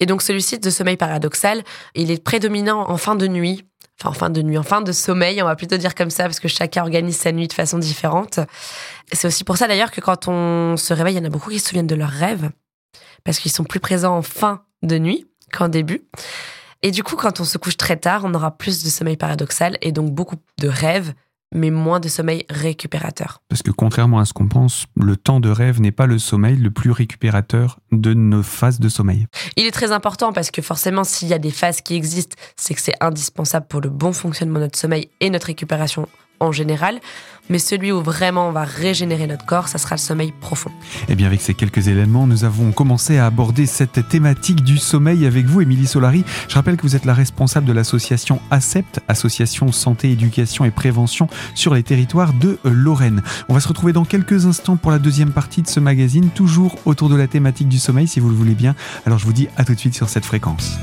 Et 0.00 0.06
donc 0.06 0.22
celui-ci 0.22 0.58
de 0.58 0.70
sommeil 0.70 0.96
paradoxal, 0.96 1.62
il 1.94 2.10
est 2.10 2.22
prédominant 2.22 2.88
en 2.88 2.96
fin 2.96 3.14
de 3.14 3.26
nuit, 3.28 3.64
enfin 4.00 4.10
en 4.10 4.14
fin 4.14 4.30
de 4.30 4.42
nuit, 4.42 4.58
en 4.58 4.62
fin 4.62 4.80
de 4.80 4.92
sommeil, 4.92 5.42
on 5.42 5.46
va 5.46 5.56
plutôt 5.56 5.76
dire 5.76 5.94
comme 5.94 6.10
ça, 6.10 6.24
parce 6.24 6.40
que 6.40 6.48
chacun 6.48 6.82
organise 6.82 7.16
sa 7.16 7.32
nuit 7.32 7.48
de 7.48 7.52
façon 7.52 7.78
différente. 7.78 8.40
C'est 9.12 9.26
aussi 9.26 9.44
pour 9.44 9.56
ça 9.56 9.68
d'ailleurs 9.68 9.90
que 9.90 10.00
quand 10.00 10.28
on 10.28 10.76
se 10.76 10.92
réveille, 10.92 11.14
il 11.14 11.18
y 11.18 11.20
en 11.20 11.26
a 11.26 11.30
beaucoup 11.30 11.50
qui 11.50 11.58
se 11.58 11.68
souviennent 11.68 11.86
de 11.86 11.94
leurs 11.94 12.10
rêves, 12.10 12.50
parce 13.24 13.38
qu'ils 13.38 13.52
sont 13.52 13.64
plus 13.64 13.80
présents 13.80 14.16
en 14.16 14.22
fin 14.22 14.64
de 14.82 14.98
nuit 14.98 15.26
qu'en 15.52 15.68
début. 15.68 16.02
Et 16.82 16.90
du 16.90 17.04
coup, 17.04 17.14
quand 17.16 17.40
on 17.40 17.44
se 17.44 17.58
couche 17.58 17.76
très 17.76 17.96
tard, 17.96 18.22
on 18.24 18.34
aura 18.34 18.56
plus 18.56 18.82
de 18.82 18.88
sommeil 18.88 19.16
paradoxal 19.16 19.78
et 19.82 19.92
donc 19.92 20.10
beaucoup 20.10 20.36
de 20.58 20.68
rêves 20.68 21.14
mais 21.52 21.70
moins 21.70 22.00
de 22.00 22.08
sommeil 22.08 22.44
récupérateur. 22.50 23.40
Parce 23.48 23.62
que 23.62 23.70
contrairement 23.70 24.18
à 24.18 24.24
ce 24.24 24.32
qu'on 24.32 24.48
pense, 24.48 24.86
le 24.96 25.16
temps 25.16 25.40
de 25.40 25.50
rêve 25.50 25.80
n'est 25.80 25.92
pas 25.92 26.06
le 26.06 26.18
sommeil 26.18 26.56
le 26.56 26.70
plus 26.70 26.90
récupérateur 26.90 27.78
de 27.90 28.14
nos 28.14 28.42
phases 28.42 28.80
de 28.80 28.88
sommeil. 28.88 29.26
Il 29.56 29.66
est 29.66 29.70
très 29.70 29.92
important 29.92 30.32
parce 30.32 30.50
que 30.50 30.62
forcément, 30.62 31.04
s'il 31.04 31.28
y 31.28 31.34
a 31.34 31.38
des 31.38 31.50
phases 31.50 31.80
qui 31.80 31.94
existent, 31.94 32.36
c'est 32.56 32.74
que 32.74 32.80
c'est 32.80 32.94
indispensable 33.00 33.66
pour 33.68 33.80
le 33.80 33.90
bon 33.90 34.12
fonctionnement 34.12 34.58
de 34.58 34.64
notre 34.64 34.78
sommeil 34.78 35.08
et 35.20 35.30
notre 35.30 35.46
récupération 35.46 36.08
en 36.42 36.52
général, 36.52 37.00
mais 37.48 37.58
celui 37.58 37.92
où 37.92 38.02
vraiment 38.02 38.48
on 38.48 38.52
va 38.52 38.64
régénérer 38.64 39.26
notre 39.26 39.46
corps, 39.46 39.68
ça 39.68 39.78
sera 39.78 39.94
le 39.94 40.00
sommeil 40.00 40.32
profond. 40.40 40.70
Et 40.70 41.12
eh 41.12 41.14
bien 41.14 41.26
avec 41.26 41.40
ces 41.40 41.54
quelques 41.54 41.88
éléments, 41.88 42.26
nous 42.26 42.44
avons 42.44 42.72
commencé 42.72 43.18
à 43.18 43.26
aborder 43.26 43.66
cette 43.66 44.08
thématique 44.08 44.62
du 44.62 44.78
sommeil 44.78 45.26
avec 45.26 45.46
vous, 45.46 45.60
Émilie 45.60 45.86
Solari. 45.86 46.24
Je 46.48 46.54
rappelle 46.54 46.76
que 46.76 46.82
vous 46.82 46.96
êtes 46.96 47.04
la 47.04 47.14
responsable 47.14 47.66
de 47.66 47.72
l'association 47.72 48.40
ACEPT, 48.50 49.00
Association 49.08 49.70
Santé, 49.72 50.10
Éducation 50.10 50.64
et 50.64 50.70
Prévention 50.70 51.28
sur 51.54 51.74
les 51.74 51.82
territoires 51.82 52.32
de 52.32 52.58
Lorraine. 52.64 53.22
On 53.48 53.54
va 53.54 53.60
se 53.60 53.68
retrouver 53.68 53.92
dans 53.92 54.04
quelques 54.04 54.46
instants 54.46 54.76
pour 54.76 54.90
la 54.90 54.98
deuxième 54.98 55.32
partie 55.32 55.62
de 55.62 55.68
ce 55.68 55.80
magazine, 55.80 56.30
toujours 56.30 56.76
autour 56.86 57.08
de 57.08 57.16
la 57.16 57.28
thématique 57.28 57.68
du 57.68 57.78
sommeil, 57.78 58.08
si 58.08 58.20
vous 58.20 58.28
le 58.28 58.36
voulez 58.36 58.54
bien. 58.54 58.74
Alors 59.06 59.18
je 59.18 59.26
vous 59.26 59.32
dis 59.32 59.48
à 59.56 59.64
tout 59.64 59.74
de 59.74 59.78
suite 59.78 59.94
sur 59.94 60.08
cette 60.08 60.24
fréquence. 60.24 60.78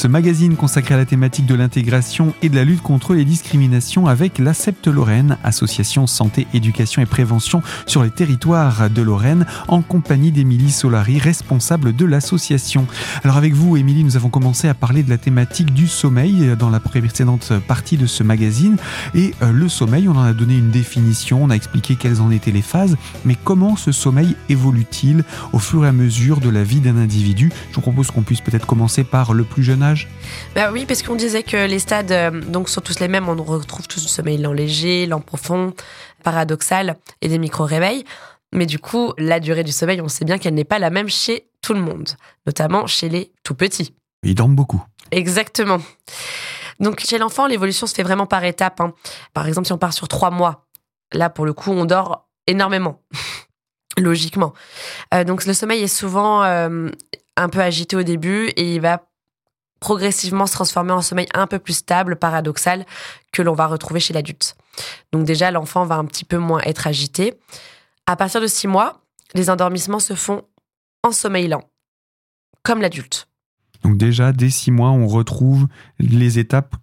Ce 0.00 0.08
magazine 0.08 0.56
consacré 0.56 0.94
à 0.94 0.96
la 0.96 1.04
thématique 1.04 1.44
de 1.44 1.54
l'intégration 1.54 2.32
et 2.40 2.48
de 2.48 2.56
la 2.56 2.64
lutte 2.64 2.80
contre 2.80 3.12
les 3.12 3.26
discriminations 3.26 4.06
avec 4.06 4.38
l'ACEPT 4.38 4.86
Lorraine, 4.86 5.36
Association 5.44 6.06
Santé, 6.06 6.46
Éducation 6.54 7.02
et 7.02 7.06
Prévention 7.06 7.60
sur 7.84 8.02
les 8.02 8.10
territoires 8.10 8.88
de 8.88 9.02
Lorraine, 9.02 9.44
en 9.68 9.82
compagnie 9.82 10.32
d'Émilie 10.32 10.70
Solari, 10.70 11.18
responsable 11.18 11.94
de 11.94 12.06
l'association. 12.06 12.86
Alors 13.24 13.36
avec 13.36 13.52
vous, 13.52 13.76
Émilie, 13.76 14.04
nous 14.04 14.16
avons 14.16 14.30
commencé 14.30 14.68
à 14.68 14.74
parler 14.74 15.02
de 15.02 15.10
la 15.10 15.18
thématique 15.18 15.74
du 15.74 15.86
sommeil 15.86 16.56
dans 16.58 16.70
la 16.70 16.80
précédente 16.80 17.52
partie 17.68 17.98
de 17.98 18.06
ce 18.06 18.22
magazine. 18.22 18.78
Et 19.14 19.34
euh, 19.42 19.52
le 19.52 19.68
sommeil, 19.68 20.08
on 20.08 20.16
en 20.16 20.22
a 20.22 20.32
donné 20.32 20.56
une 20.56 20.70
définition, 20.70 21.44
on 21.44 21.50
a 21.50 21.54
expliqué 21.54 21.96
quelles 21.96 22.22
en 22.22 22.30
étaient 22.30 22.52
les 22.52 22.62
phases, 22.62 22.96
mais 23.26 23.36
comment 23.44 23.76
ce 23.76 23.92
sommeil 23.92 24.34
évolue-t-il 24.48 25.24
au 25.52 25.58
fur 25.58 25.84
et 25.84 25.88
à 25.88 25.92
mesure 25.92 26.40
de 26.40 26.48
la 26.48 26.62
vie 26.62 26.80
d'un 26.80 26.96
individu? 26.96 27.52
Je 27.68 27.74
vous 27.74 27.82
propose 27.82 28.10
qu'on 28.10 28.22
puisse 28.22 28.40
peut-être 28.40 28.66
commencer 28.66 29.04
par 29.04 29.34
le 29.34 29.40
le 29.40 29.44
plus 29.44 29.62
jeune 29.62 29.82
âge 29.82 29.89
bah 30.54 30.70
Oui, 30.72 30.86
parce 30.86 31.02
qu'on 31.02 31.16
disait 31.16 31.42
que 31.42 31.66
les 31.66 31.78
stades 31.78 32.12
euh, 32.12 32.30
donc, 32.30 32.68
sont 32.68 32.80
tous 32.80 33.00
les 33.00 33.08
mêmes. 33.08 33.28
On 33.28 33.34
retrouve 33.42 33.88
tous 33.88 34.02
le 34.02 34.08
sommeil 34.08 34.38
lent 34.38 34.52
léger, 34.52 35.06
lent 35.06 35.20
profond, 35.20 35.74
paradoxal 36.22 36.96
et 37.20 37.28
des 37.28 37.38
micro-réveils. 37.38 38.04
Mais 38.52 38.66
du 38.66 38.78
coup, 38.78 39.12
la 39.16 39.40
durée 39.40 39.64
du 39.64 39.72
sommeil, 39.72 40.00
on 40.00 40.08
sait 40.08 40.24
bien 40.24 40.38
qu'elle 40.38 40.54
n'est 40.54 40.64
pas 40.64 40.78
la 40.78 40.90
même 40.90 41.08
chez 41.08 41.48
tout 41.62 41.74
le 41.74 41.80
monde, 41.80 42.08
notamment 42.46 42.86
chez 42.86 43.08
les 43.08 43.32
tout 43.44 43.54
petits. 43.54 43.94
Ils 44.22 44.34
dorment 44.34 44.56
beaucoup. 44.56 44.82
Exactement. 45.12 45.78
Donc 46.80 47.00
chez 47.00 47.18
l'enfant, 47.18 47.46
l'évolution 47.46 47.86
se 47.86 47.94
fait 47.94 48.02
vraiment 48.02 48.26
par 48.26 48.44
étapes. 48.44 48.80
Hein. 48.80 48.94
Par 49.34 49.46
exemple, 49.46 49.66
si 49.66 49.72
on 49.72 49.78
part 49.78 49.92
sur 49.92 50.08
trois 50.08 50.30
mois, 50.30 50.66
là 51.12 51.30
pour 51.30 51.46
le 51.46 51.52
coup, 51.52 51.70
on 51.70 51.84
dort 51.84 52.28
énormément, 52.46 53.02
logiquement. 53.98 54.52
Euh, 55.14 55.24
donc 55.24 55.44
le 55.44 55.52
sommeil 55.52 55.82
est 55.82 55.88
souvent 55.88 56.42
euh, 56.42 56.88
un 57.36 57.48
peu 57.48 57.60
agité 57.60 57.96
au 57.96 58.02
début 58.02 58.48
et 58.56 58.74
il 58.74 58.80
va 58.80 59.06
progressivement 59.80 60.46
se 60.46 60.52
transformer 60.52 60.92
en 60.92 61.02
sommeil 61.02 61.26
un 61.34 61.46
peu 61.46 61.58
plus 61.58 61.72
stable, 61.72 62.16
paradoxal, 62.16 62.86
que 63.32 63.42
l'on 63.42 63.54
va 63.54 63.66
retrouver 63.66 63.98
chez 63.98 64.12
l'adulte. 64.12 64.56
Donc 65.12 65.24
déjà, 65.24 65.50
l'enfant 65.50 65.84
va 65.84 65.96
un 65.96 66.04
petit 66.04 66.24
peu 66.24 66.38
moins 66.38 66.60
être 66.60 66.86
agité. 66.86 67.34
À 68.06 68.16
partir 68.16 68.40
de 68.40 68.46
six 68.46 68.66
mois, 68.66 69.02
les 69.34 69.50
endormissements 69.50 69.98
se 69.98 70.14
font 70.14 70.42
en 71.02 71.12
sommeil 71.12 71.48
lent, 71.48 71.64
comme 72.62 72.82
l'adulte. 72.82 73.26
Donc 73.82 73.96
déjà, 73.96 74.32
dès 74.32 74.50
six 74.50 74.70
mois, 74.70 74.90
on 74.90 75.06
retrouve 75.06 75.66
les 75.98 76.38
étapes 76.38 76.76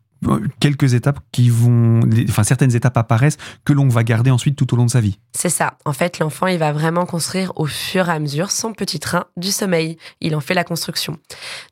quelques 0.60 0.94
étapes 0.94 1.20
qui 1.32 1.50
vont, 1.50 2.02
enfin 2.28 2.44
certaines 2.44 2.76
étapes 2.76 2.98
apparaissent 2.98 3.38
que 3.66 3.74
l'on 3.74 3.88
va 3.88 4.04
garder 4.04 4.32
ensuite 4.32 4.56
tout 4.56 4.74
au 4.74 4.78
long 4.78 4.86
de 4.86 4.92
sa 4.92 5.02
vie. 5.02 5.20
C'est 5.34 5.50
ça. 5.50 5.78
En 5.86 5.94
fait, 5.94 6.20
l'enfant, 6.20 6.48
il 6.48 6.58
va 6.58 6.72
vraiment 6.72 7.06
construire 7.06 7.52
au 7.56 7.66
fur 7.66 8.10
et 8.10 8.12
à 8.12 8.20
mesure 8.20 8.52
son 8.52 8.74
petit 8.74 9.00
train 9.00 9.26
du 9.38 9.52
sommeil. 9.52 9.98
Il 10.22 10.36
en 10.36 10.40
fait 10.40 10.54
la 10.54 10.64
construction. 10.64 11.18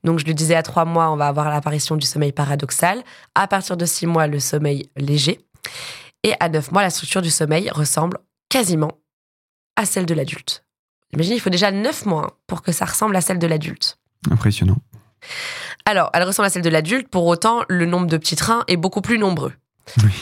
Donc, 0.03 0.19
je 0.19 0.25
le 0.25 0.33
disais, 0.33 0.55
à 0.55 0.63
trois 0.63 0.85
mois, 0.85 1.11
on 1.11 1.15
va 1.15 1.27
avoir 1.27 1.49
l'apparition 1.49 1.95
du 1.95 2.05
sommeil 2.05 2.31
paradoxal. 2.31 3.03
À 3.33 3.47
partir 3.47 3.77
de 3.77 3.85
six 3.85 4.07
mois, 4.07 4.27
le 4.27 4.39
sommeil 4.39 4.89
léger. 4.97 5.39
Et 6.23 6.33
à 6.39 6.49
neuf 6.49 6.71
mois, 6.71 6.81
la 6.81 6.89
structure 6.89 7.21
du 7.21 7.29
sommeil 7.29 7.69
ressemble 7.69 8.17
quasiment 8.49 8.91
à 9.75 9.85
celle 9.85 10.05
de 10.05 10.13
l'adulte. 10.13 10.63
Imaginez, 11.13 11.35
il 11.35 11.39
faut 11.39 11.49
déjà 11.49 11.71
neuf 11.71 12.05
mois 12.05 12.39
pour 12.47 12.61
que 12.61 12.71
ça 12.71 12.85
ressemble 12.85 13.15
à 13.15 13.21
celle 13.21 13.39
de 13.39 13.47
l'adulte. 13.47 13.99
Impressionnant. 14.29 14.77
Alors, 15.85 16.09
elle 16.13 16.23
ressemble 16.23 16.47
à 16.47 16.49
celle 16.49 16.61
de 16.61 16.69
l'adulte, 16.69 17.07
pour 17.09 17.25
autant, 17.25 17.63
le 17.67 17.85
nombre 17.85 18.07
de 18.07 18.17
petits 18.17 18.35
trains 18.35 18.63
est 18.67 18.77
beaucoup 18.77 19.01
plus 19.01 19.17
nombreux. 19.17 19.53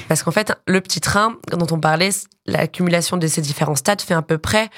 Parce 0.09 0.23
qu'en 0.23 0.31
fait, 0.31 0.53
le 0.67 0.81
petit 0.81 0.99
train 0.99 1.37
dont 1.51 1.67
on 1.71 1.79
parlait, 1.79 2.09
l'accumulation 2.45 3.15
de 3.15 3.27
ces 3.27 3.41
différents 3.41 3.75
stades 3.75 4.01
fait 4.01 4.13
à 4.13 4.21
peu 4.21 4.37
près, 4.37 4.69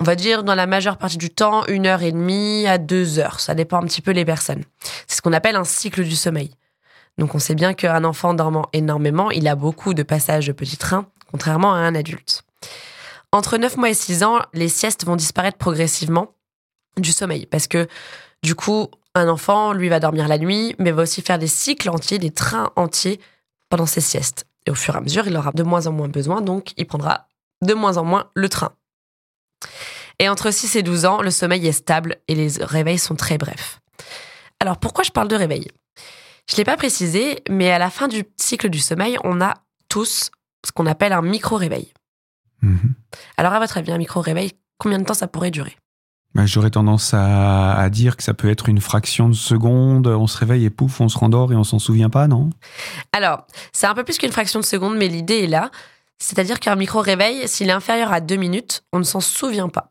on 0.00 0.04
va 0.04 0.16
dire, 0.16 0.42
dans 0.42 0.54
la 0.54 0.66
majeure 0.66 0.96
partie 0.96 1.18
du 1.18 1.30
temps, 1.30 1.64
une 1.66 1.86
heure 1.86 2.02
et 2.02 2.10
demie 2.10 2.66
à 2.66 2.78
deux 2.78 3.18
heures. 3.18 3.38
Ça 3.38 3.54
dépend 3.54 3.78
un 3.78 3.86
petit 3.86 4.02
peu 4.02 4.10
les 4.10 4.24
personnes. 4.24 4.64
C'est 5.06 5.16
ce 5.16 5.22
qu'on 5.22 5.32
appelle 5.32 5.56
un 5.56 5.64
cycle 5.64 6.02
du 6.02 6.16
sommeil. 6.16 6.50
Donc, 7.18 7.34
on 7.34 7.38
sait 7.38 7.54
bien 7.54 7.74
qu'un 7.74 8.02
enfant 8.04 8.34
dormant 8.34 8.66
énormément, 8.72 9.30
il 9.30 9.46
a 9.46 9.54
beaucoup 9.54 9.94
de 9.94 10.02
passages 10.02 10.46
de 10.46 10.52
petits 10.52 10.78
trains, 10.78 11.06
contrairement 11.30 11.72
à 11.74 11.78
un 11.78 11.94
adulte. 11.94 12.42
Entre 13.32 13.58
9 13.58 13.76
mois 13.76 13.90
et 13.90 13.94
6 13.94 14.24
ans, 14.24 14.40
les 14.54 14.68
siestes 14.68 15.04
vont 15.04 15.16
disparaître 15.16 15.58
progressivement 15.58 16.34
du 16.96 17.12
sommeil 17.12 17.46
parce 17.46 17.68
que 17.68 17.86
du 18.42 18.54
coup, 18.54 18.88
un 19.14 19.28
enfant, 19.28 19.72
lui, 19.72 19.88
va 19.88 20.00
dormir 20.00 20.28
la 20.28 20.38
nuit, 20.38 20.74
mais 20.78 20.92
va 20.92 21.02
aussi 21.02 21.22
faire 21.22 21.38
des 21.38 21.46
cycles 21.46 21.90
entiers, 21.90 22.18
des 22.18 22.30
trains 22.30 22.70
entiers 22.76 23.20
pendant 23.68 23.86
ses 23.86 24.00
siestes. 24.00 24.46
Et 24.66 24.70
au 24.70 24.74
fur 24.74 24.94
et 24.94 24.98
à 24.98 25.00
mesure, 25.00 25.26
il 25.26 25.36
aura 25.36 25.52
de 25.52 25.62
moins 25.62 25.86
en 25.86 25.92
moins 25.92 26.08
besoin, 26.08 26.40
donc 26.42 26.72
il 26.76 26.86
prendra 26.86 27.26
de 27.62 27.74
moins 27.74 27.96
en 27.96 28.04
moins 28.04 28.30
le 28.34 28.48
train. 28.48 28.72
Et 30.18 30.28
entre 30.28 30.50
6 30.50 30.76
et 30.76 30.82
12 30.82 31.06
ans, 31.06 31.22
le 31.22 31.30
sommeil 31.30 31.66
est 31.66 31.72
stable 31.72 32.16
et 32.28 32.34
les 32.34 32.48
réveils 32.60 32.98
sont 32.98 33.16
très 33.16 33.38
brefs. 33.38 33.80
Alors 34.60 34.76
pourquoi 34.76 35.02
je 35.02 35.10
parle 35.10 35.28
de 35.28 35.36
réveil? 35.36 35.68
Je 36.46 36.54
ne 36.54 36.58
l'ai 36.58 36.64
pas 36.64 36.76
précisé, 36.76 37.42
mais 37.48 37.70
à 37.70 37.78
la 37.78 37.90
fin 37.90 38.08
du 38.08 38.24
cycle 38.36 38.68
du 38.68 38.80
sommeil, 38.80 39.16
on 39.24 39.40
a 39.40 39.54
tous 39.88 40.30
ce 40.66 40.72
qu'on 40.72 40.86
appelle 40.86 41.12
un 41.12 41.22
micro-réveil. 41.22 41.92
Mhm. 42.62 42.94
Alors, 43.36 43.52
à 43.52 43.58
votre 43.60 43.78
avis, 43.78 43.92
un 43.92 43.98
micro-réveil, 43.98 44.52
combien 44.78 44.98
de 44.98 45.04
temps 45.04 45.14
ça 45.14 45.28
pourrait 45.28 45.50
durer? 45.50 45.76
Bah, 46.34 46.46
J'aurais 46.46 46.70
tendance 46.70 47.12
à, 47.14 47.88
dire 47.90 48.16
que 48.16 48.22
ça 48.22 48.34
peut 48.34 48.50
être 48.50 48.68
une 48.68 48.80
fraction 48.80 49.28
de 49.28 49.34
seconde, 49.34 50.06
on 50.06 50.26
se 50.26 50.38
réveille 50.38 50.64
et 50.64 50.70
pouf, 50.70 51.00
on 51.00 51.08
se 51.08 51.18
rendort 51.18 51.52
et 51.52 51.56
on 51.56 51.64
s'en 51.64 51.78
souvient 51.78 52.10
pas, 52.10 52.28
non? 52.28 52.50
Alors, 53.12 53.46
c'est 53.72 53.86
un 53.86 53.94
peu 53.94 54.04
plus 54.04 54.18
qu'une 54.18 54.32
fraction 54.32 54.60
de 54.60 54.64
seconde, 54.64 54.96
mais 54.96 55.08
l'idée 55.08 55.44
est 55.44 55.48
là. 55.48 55.70
C'est-à-dire 56.18 56.60
qu'un 56.60 56.76
micro-réveil, 56.76 57.48
s'il 57.48 57.68
est 57.68 57.72
inférieur 57.72 58.12
à 58.12 58.20
deux 58.20 58.36
minutes, 58.36 58.84
on 58.92 58.98
ne 58.98 59.04
s'en 59.04 59.20
souvient 59.20 59.68
pas. 59.68 59.90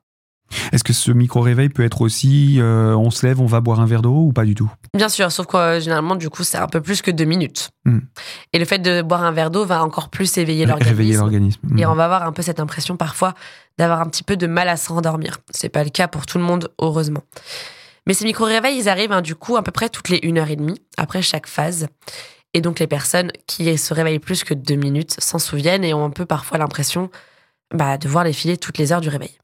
Est-ce 0.72 0.84
que 0.84 0.94
ce 0.94 1.12
micro-réveil 1.12 1.70
peut 1.70 1.84
être 1.84 2.02
aussi 2.02 2.58
euh, 2.60 2.96
on 2.96 3.12
se 3.12 3.26
lève, 3.26 3.42
on 3.42 3.46
va 3.46 3.62
boire 3.62 3.80
un 3.80 3.86
verre 3.86 4.02
d'eau 4.02 4.28
ou 4.28 4.34
pas 4.34 4.46
du 4.46 4.56
tout? 4.56 4.72
Bien 4.94 5.10
sûr, 5.10 5.32
sauf 5.32 5.48
que 5.48 5.58
euh, 5.58 5.80
généralement, 5.80 6.16
du 6.16 6.30
coup, 6.30 6.44
c'est 6.44 6.58
un 6.58 6.68
peu 6.68 6.82
plus 6.82 7.02
que 7.02 7.12
deux 7.12 7.26
minutes. 7.26 7.70
Hmm. 7.86 8.00
Et 8.54 8.60
le 8.60 8.66
fait 8.66 8.80
de 8.80 9.02
boire 9.02 9.24
un 9.24 9.32
verre 9.32 9.52
d'eau 9.52 9.66
va 9.66 9.84
encore 9.84 10.10
plus 10.10 10.38
éveiller 10.38 10.66
l'organisme. 10.66 11.30
Et 11.78 11.86
hmm. 11.86 11.90
on 11.90 11.96
va 11.96 12.06
avoir 12.06 12.24
un 12.24 12.32
peu 12.32 12.42
cette 12.42 12.60
impression 12.60 12.98
parfois 12.98 13.34
d'avoir 13.78 14.02
un 14.02 14.06
petit 14.06 14.24
peu 14.24 14.38
de 14.38 14.48
mal 14.48 14.70
à 14.70 14.78
se 14.78 14.92
rendormir. 14.92 15.38
C'est 15.52 15.70
pas 15.70 15.84
le 15.84 15.90
cas 15.90 16.08
pour 16.08 16.26
tout 16.26 16.38
le 16.38 16.44
monde, 16.44 16.72
heureusement. 16.82 17.24
Mais 18.08 18.14
ces 18.14 18.26
micro-réveils, 18.26 18.78
ils 18.78 18.90
arrivent 18.90 19.12
hein, 19.12 19.22
du 19.22 19.36
coup 19.36 19.56
à 19.56 19.64
peu 19.64 19.72
près 19.72 19.90
toutes 19.90 20.10
les 20.10 20.20
une 20.24 20.38
heure 20.38 20.50
et 20.50 20.56
demie, 20.56 20.82
après 20.98 21.22
chaque 21.22 21.48
phase. 21.48 21.88
Et 22.54 22.62
donc 22.62 22.80
les 22.80 22.88
personnes 22.88 23.32
qui 23.46 23.78
se 23.78 23.94
réveillent 23.94 24.20
plus 24.20 24.44
que 24.44 24.54
deux 24.54 24.76
minutes 24.76 25.16
s'en 25.20 25.38
souviennent 25.38 25.84
et 25.84 25.94
ont 25.94 26.06
un 26.06 26.10
peu 26.10 26.26
parfois 26.26 26.58
l'impression 26.58 27.12
bah, 27.74 27.98
de 27.98 28.10
voir 28.10 28.24
les 28.24 28.34
filer 28.34 28.58
toutes 28.58 28.78
les 28.78 28.92
heures 28.92 29.02
du 29.02 29.10
réveil. 29.10 29.38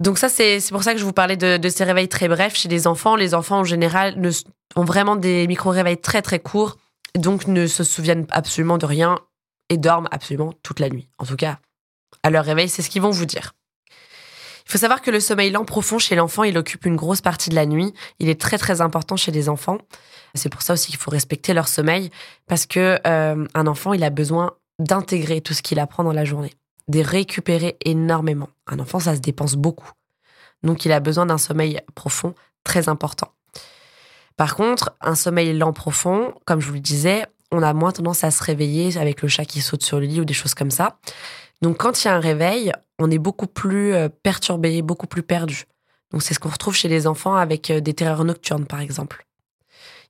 Donc 0.00 0.18
ça, 0.18 0.28
c'est 0.28 0.60
pour 0.70 0.82
ça 0.82 0.92
que 0.92 1.00
je 1.00 1.04
vous 1.04 1.12
parlais 1.12 1.36
de, 1.36 1.68
ces 1.68 1.84
réveils 1.84 2.08
très 2.08 2.28
brefs 2.28 2.56
chez 2.56 2.68
les 2.68 2.86
enfants. 2.86 3.16
Les 3.16 3.34
enfants, 3.34 3.60
en 3.60 3.64
général, 3.64 4.20
ont 4.74 4.84
vraiment 4.84 5.16
des 5.16 5.46
micro-réveils 5.46 5.98
très 5.98 6.20
très 6.20 6.38
courts, 6.38 6.76
donc 7.16 7.46
ne 7.46 7.66
se 7.66 7.82
souviennent 7.82 8.26
absolument 8.30 8.76
de 8.78 8.86
rien 8.86 9.18
et 9.70 9.78
dorment 9.78 10.08
absolument 10.10 10.52
toute 10.62 10.80
la 10.80 10.90
nuit. 10.90 11.08
En 11.18 11.24
tout 11.24 11.36
cas, 11.36 11.58
à 12.22 12.30
leur 12.30 12.44
réveil, 12.44 12.68
c'est 12.68 12.82
ce 12.82 12.90
qu'ils 12.90 13.02
vont 13.02 13.10
vous 13.10 13.24
dire. 13.24 13.54
Il 14.66 14.72
faut 14.72 14.78
savoir 14.78 15.00
que 15.00 15.10
le 15.10 15.20
sommeil 15.20 15.50
lent 15.50 15.64
profond 15.64 15.98
chez 15.98 16.16
l'enfant, 16.16 16.42
il 16.42 16.58
occupe 16.58 16.84
une 16.86 16.96
grosse 16.96 17.20
partie 17.20 17.50
de 17.50 17.54
la 17.54 17.66
nuit. 17.66 17.94
Il 18.18 18.28
est 18.28 18.40
très 18.40 18.58
très 18.58 18.80
important 18.80 19.16
chez 19.16 19.30
les 19.30 19.48
enfants. 19.48 19.78
C'est 20.34 20.48
pour 20.48 20.60
ça 20.60 20.74
aussi 20.74 20.88
qu'il 20.88 20.98
faut 20.98 21.10
respecter 21.10 21.54
leur 21.54 21.68
sommeil, 21.68 22.10
parce 22.46 22.66
que 22.66 22.98
euh, 23.06 23.46
un 23.54 23.66
enfant, 23.66 23.94
il 23.94 24.04
a 24.04 24.10
besoin 24.10 24.52
d'intégrer 24.78 25.40
tout 25.40 25.54
ce 25.54 25.62
qu'il 25.62 25.78
apprend 25.78 26.04
dans 26.04 26.12
la 26.12 26.24
journée 26.24 26.52
de 26.88 27.00
récupérer 27.00 27.76
énormément. 27.84 28.48
Un 28.66 28.78
enfant, 28.78 29.00
ça 29.00 29.16
se 29.16 29.20
dépense 29.20 29.54
beaucoup. 29.54 29.90
Donc, 30.62 30.84
il 30.84 30.92
a 30.92 31.00
besoin 31.00 31.26
d'un 31.26 31.38
sommeil 31.38 31.80
profond 31.94 32.34
très 32.64 32.88
important. 32.88 33.32
Par 34.36 34.54
contre, 34.54 34.94
un 35.00 35.14
sommeil 35.14 35.52
lent 35.56 35.72
profond, 35.72 36.34
comme 36.44 36.60
je 36.60 36.68
vous 36.68 36.74
le 36.74 36.80
disais, 36.80 37.26
on 37.52 37.62
a 37.62 37.72
moins 37.72 37.92
tendance 37.92 38.24
à 38.24 38.30
se 38.30 38.42
réveiller 38.42 38.98
avec 38.98 39.22
le 39.22 39.28
chat 39.28 39.44
qui 39.44 39.60
saute 39.60 39.82
sur 39.82 40.00
le 40.00 40.06
lit 40.06 40.20
ou 40.20 40.24
des 40.24 40.34
choses 40.34 40.54
comme 40.54 40.70
ça. 40.70 40.98
Donc, 41.62 41.78
quand 41.78 42.02
il 42.02 42.08
y 42.08 42.10
a 42.10 42.14
un 42.14 42.20
réveil, 42.20 42.72
on 42.98 43.10
est 43.10 43.18
beaucoup 43.18 43.46
plus 43.46 43.94
euh, 43.94 44.08
perturbé, 44.08 44.82
beaucoup 44.82 45.06
plus 45.06 45.22
perdu. 45.22 45.64
Donc, 46.12 46.22
c'est 46.22 46.34
ce 46.34 46.38
qu'on 46.38 46.50
retrouve 46.50 46.74
chez 46.74 46.88
les 46.88 47.06
enfants 47.06 47.34
avec 47.34 47.70
euh, 47.70 47.80
des 47.80 47.94
terreurs 47.94 48.24
nocturnes, 48.24 48.66
par 48.66 48.80
exemple. 48.80 49.26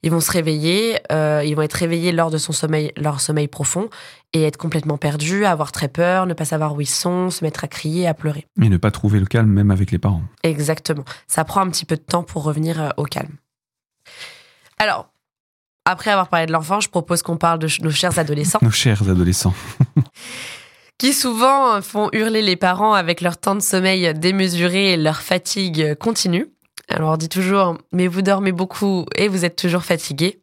Ils 0.02 0.10
vont 0.10 0.20
se 0.20 0.30
réveiller, 0.30 0.98
euh, 1.10 1.42
ils 1.44 1.54
vont 1.54 1.62
être 1.62 1.74
réveillés 1.74 2.12
lors 2.12 2.30
de 2.30 2.38
son 2.38 2.52
sommeil, 2.52 2.92
leur 2.96 3.20
sommeil 3.20 3.48
profond 3.48 3.88
et 4.36 4.42
être 4.42 4.58
complètement 4.58 4.98
perdus, 4.98 5.46
avoir 5.46 5.72
très 5.72 5.88
peur, 5.88 6.26
ne 6.26 6.34
pas 6.34 6.44
savoir 6.44 6.74
où 6.74 6.80
ils 6.80 6.88
sont, 6.88 7.30
se 7.30 7.42
mettre 7.42 7.64
à 7.64 7.68
crier, 7.68 8.06
à 8.06 8.12
pleurer. 8.12 8.46
Et 8.60 8.68
ne 8.68 8.76
pas 8.76 8.90
trouver 8.90 9.18
le 9.18 9.26
calme 9.26 9.48
même 9.48 9.70
avec 9.70 9.90
les 9.90 9.98
parents. 9.98 10.22
Exactement. 10.42 11.04
Ça 11.26 11.44
prend 11.44 11.62
un 11.62 11.70
petit 11.70 11.86
peu 11.86 11.96
de 11.96 12.02
temps 12.02 12.22
pour 12.22 12.42
revenir 12.42 12.80
euh, 12.80 12.88
au 12.98 13.04
calme. 13.04 13.36
Alors, 14.78 15.08
après 15.86 16.10
avoir 16.10 16.28
parlé 16.28 16.46
de 16.46 16.52
l'enfant, 16.52 16.80
je 16.80 16.90
propose 16.90 17.22
qu'on 17.22 17.38
parle 17.38 17.58
de 17.58 17.68
nos 17.82 17.90
chers 17.90 18.18
adolescents. 18.18 18.58
nos 18.62 18.70
chers 18.70 19.08
adolescents. 19.08 19.54
qui 20.98 21.14
souvent 21.14 21.80
font 21.80 22.10
hurler 22.12 22.42
les 22.42 22.56
parents 22.56 22.92
avec 22.92 23.22
leur 23.22 23.38
temps 23.38 23.54
de 23.54 23.60
sommeil 23.60 24.12
démesuré 24.14 24.92
et 24.92 24.96
leur 24.96 25.22
fatigue 25.22 25.94
continue. 25.94 26.48
Alors 26.88 27.14
on 27.14 27.16
dit 27.16 27.28
toujours, 27.28 27.78
mais 27.92 28.06
vous 28.06 28.22
dormez 28.22 28.52
beaucoup 28.52 29.06
et 29.14 29.28
vous 29.28 29.44
êtes 29.44 29.56
toujours 29.56 29.82
fatigué. 29.82 30.42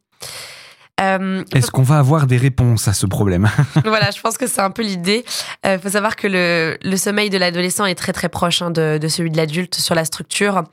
Euh, 1.04 1.44
Est-ce 1.54 1.72
qu'on 1.72 1.84
va 1.84 1.98
avoir 1.98 2.28
des 2.28 2.38
réponses 2.38 2.88
à 2.88 2.94
ce 2.94 3.06
problème 3.06 3.50
Voilà, 3.86 4.12
je 4.12 4.22
pense 4.22 4.38
que 4.38 4.48
c'est 4.48 4.62
un 4.62 4.72
peu 4.72 4.82
l'idée. 4.82 5.26
Il 5.64 5.70
euh, 5.70 5.80
faut 5.80 5.90
savoir 5.90 6.16
que 6.16 6.28
le, 6.30 6.98
sommeil 6.98 7.30
de 7.30 7.38
l'adolescent 7.38 7.86
est 7.86 7.96
très 7.96 8.14
très 8.14 8.30
proche 8.30 8.62
hein, 8.62 8.72
de, 8.72 9.00
celui 9.08 9.30
de 9.32 9.38
l'adulte 9.38 9.76
sur 9.76 9.96
la 9.96 10.06
structure. 10.06 10.64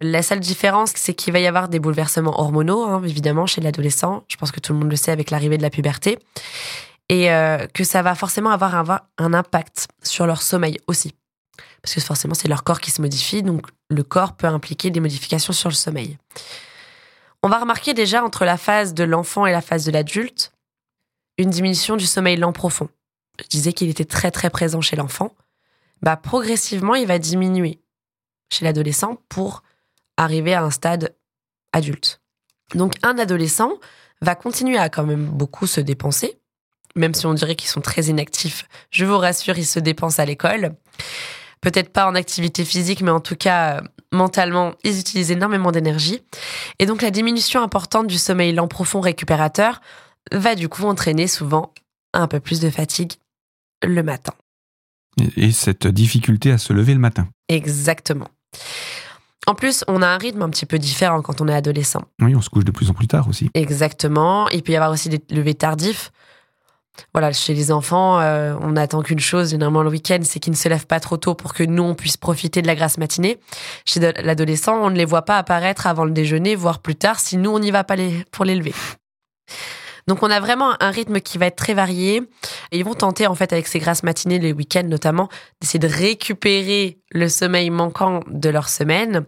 La 0.00 0.22
seule 0.22 0.40
différence, 0.40 0.92
c'est 0.94 1.14
qu'il 1.14 1.32
va 1.32 1.38
y 1.38 1.46
avoir 1.46 1.68
des 1.68 1.78
bouleversements 1.78 2.40
hormonaux, 2.40 2.84
hein, 2.84 3.02
évidemment, 3.04 3.46
chez 3.46 3.60
l'adolescent. 3.60 4.24
Je 4.28 4.36
pense 4.36 4.52
que 4.52 4.60
tout 4.60 4.72
le 4.72 4.78
monde 4.78 4.90
le 4.90 4.96
sait 4.96 5.12
avec 5.12 5.30
l'arrivée 5.30 5.58
de 5.58 5.62
la 5.62 5.70
puberté. 5.70 6.18
Et 7.08 7.30
euh, 7.30 7.58
que 7.72 7.84
ça 7.84 8.02
va 8.02 8.16
forcément 8.16 8.50
avoir 8.50 8.74
un 9.18 9.32
impact 9.32 9.86
sur 10.02 10.26
leur 10.26 10.42
sommeil 10.42 10.76
aussi 10.88 11.14
parce 11.86 11.94
que 11.94 12.00
forcément 12.00 12.34
c'est 12.34 12.48
leur 12.48 12.64
corps 12.64 12.80
qui 12.80 12.90
se 12.90 13.00
modifie, 13.00 13.44
donc 13.44 13.66
le 13.90 14.02
corps 14.02 14.32
peut 14.32 14.48
impliquer 14.48 14.90
des 14.90 14.98
modifications 14.98 15.52
sur 15.52 15.68
le 15.68 15.74
sommeil. 15.74 16.18
On 17.46 17.48
va 17.48 17.60
remarquer 17.60 17.94
déjà 17.94 18.24
entre 18.24 18.44
la 18.44 18.56
phase 18.56 18.92
de 18.92 19.04
l'enfant 19.04 19.46
et 19.46 19.52
la 19.52 19.60
phase 19.60 19.84
de 19.84 19.92
l'adulte 19.92 20.52
une 21.38 21.50
diminution 21.50 21.96
du 21.96 22.04
sommeil 22.04 22.36
lent 22.36 22.52
profond. 22.52 22.88
Je 23.38 23.46
disais 23.46 23.72
qu'il 23.72 23.88
était 23.88 24.04
très 24.04 24.32
très 24.32 24.50
présent 24.50 24.80
chez 24.80 24.96
l'enfant. 24.96 25.32
Bah, 26.02 26.16
progressivement, 26.16 26.96
il 26.96 27.06
va 27.06 27.20
diminuer 27.20 27.78
chez 28.50 28.64
l'adolescent 28.64 29.22
pour 29.28 29.62
arriver 30.16 30.54
à 30.54 30.64
un 30.64 30.72
stade 30.72 31.14
adulte. 31.72 32.20
Donc 32.74 32.94
un 33.04 33.16
adolescent 33.16 33.74
va 34.20 34.34
continuer 34.34 34.78
à 34.78 34.88
quand 34.88 35.06
même 35.06 35.26
beaucoup 35.26 35.68
se 35.68 35.80
dépenser, 35.80 36.40
même 36.96 37.14
si 37.14 37.26
on 37.26 37.34
dirait 37.34 37.54
qu'ils 37.54 37.70
sont 37.70 37.80
très 37.80 38.06
inactifs. 38.06 38.66
Je 38.90 39.04
vous 39.04 39.18
rassure, 39.18 39.56
ils 39.56 39.66
se 39.66 39.78
dépensent 39.78 40.20
à 40.20 40.26
l'école 40.26 40.74
peut-être 41.66 41.92
pas 41.92 42.06
en 42.06 42.14
activité 42.14 42.64
physique, 42.64 43.00
mais 43.02 43.10
en 43.10 43.18
tout 43.18 43.34
cas 43.34 43.78
euh, 43.78 43.80
mentalement, 44.12 44.74
ils 44.84 45.00
utilisent 45.00 45.32
énormément 45.32 45.72
d'énergie. 45.72 46.22
Et 46.78 46.86
donc 46.86 47.02
la 47.02 47.10
diminution 47.10 47.60
importante 47.60 48.06
du 48.06 48.18
sommeil 48.18 48.52
lent 48.52 48.68
profond 48.68 49.00
récupérateur 49.00 49.80
va 50.30 50.54
du 50.54 50.68
coup 50.68 50.84
entraîner 50.84 51.26
souvent 51.26 51.72
un 52.14 52.28
peu 52.28 52.38
plus 52.38 52.60
de 52.60 52.70
fatigue 52.70 53.14
le 53.82 54.04
matin. 54.04 54.32
Et 55.36 55.50
cette 55.50 55.88
difficulté 55.88 56.52
à 56.52 56.58
se 56.58 56.72
lever 56.72 56.94
le 56.94 57.00
matin. 57.00 57.26
Exactement. 57.48 58.28
En 59.48 59.54
plus, 59.54 59.84
on 59.88 60.02
a 60.02 60.06
un 60.06 60.18
rythme 60.18 60.42
un 60.42 60.50
petit 60.50 60.66
peu 60.66 60.78
différent 60.78 61.20
quand 61.20 61.40
on 61.40 61.48
est 61.48 61.54
adolescent. 61.54 62.04
Oui, 62.22 62.36
on 62.36 62.42
se 62.42 62.50
couche 62.50 62.64
de 62.64 62.70
plus 62.70 62.90
en 62.90 62.94
plus 62.94 63.08
tard 63.08 63.26
aussi. 63.26 63.50
Exactement. 63.54 64.48
Il 64.50 64.62
peut 64.62 64.72
y 64.72 64.76
avoir 64.76 64.92
aussi 64.92 65.08
des 65.08 65.20
levées 65.30 65.54
tardifs 65.54 66.12
voilà, 67.12 67.32
chez 67.32 67.54
les 67.54 67.72
enfants, 67.72 68.20
euh, 68.20 68.54
on 68.60 68.72
n'attend 68.72 69.02
qu'une 69.02 69.20
chose, 69.20 69.50
généralement 69.50 69.82
le 69.82 69.90
week-end, 69.90 70.20
c'est 70.22 70.40
qu'ils 70.40 70.52
ne 70.52 70.56
se 70.56 70.68
lèvent 70.68 70.86
pas 70.86 71.00
trop 71.00 71.16
tôt 71.16 71.34
pour 71.34 71.54
que 71.54 71.62
nous, 71.62 71.82
on 71.82 71.94
puisse 71.94 72.16
profiter 72.16 72.62
de 72.62 72.66
la 72.66 72.74
grasse 72.74 72.98
matinée. 72.98 73.38
Chez 73.84 74.00
l'adolescent, 74.00 74.76
on 74.82 74.90
ne 74.90 74.96
les 74.96 75.04
voit 75.04 75.22
pas 75.22 75.38
apparaître 75.38 75.86
avant 75.86 76.04
le 76.04 76.12
déjeuner, 76.12 76.54
voire 76.54 76.80
plus 76.80 76.96
tard, 76.96 77.20
si 77.20 77.36
nous, 77.36 77.50
on 77.50 77.58
n'y 77.58 77.70
va 77.70 77.84
pas 77.84 77.96
pour 78.30 78.44
les 78.44 78.54
lever. 78.54 78.74
Donc 80.06 80.22
on 80.22 80.30
a 80.30 80.38
vraiment 80.38 80.80
un 80.80 80.90
rythme 80.90 81.20
qui 81.20 81.36
va 81.36 81.46
être 81.46 81.56
très 81.56 81.74
varié. 81.74 82.22
Et 82.70 82.78
ils 82.78 82.84
vont 82.84 82.94
tenter 82.94 83.26
en 83.26 83.34
fait 83.34 83.52
avec 83.52 83.66
ces 83.66 83.78
grasses 83.78 84.02
matinées, 84.02 84.38
les 84.38 84.52
week-ends 84.52 84.86
notamment, 84.86 85.28
d'essayer 85.60 85.80
de 85.80 85.88
récupérer 85.88 86.98
le 87.10 87.28
sommeil 87.28 87.70
manquant 87.70 88.20
de 88.28 88.48
leur 88.48 88.68
semaine. 88.68 89.24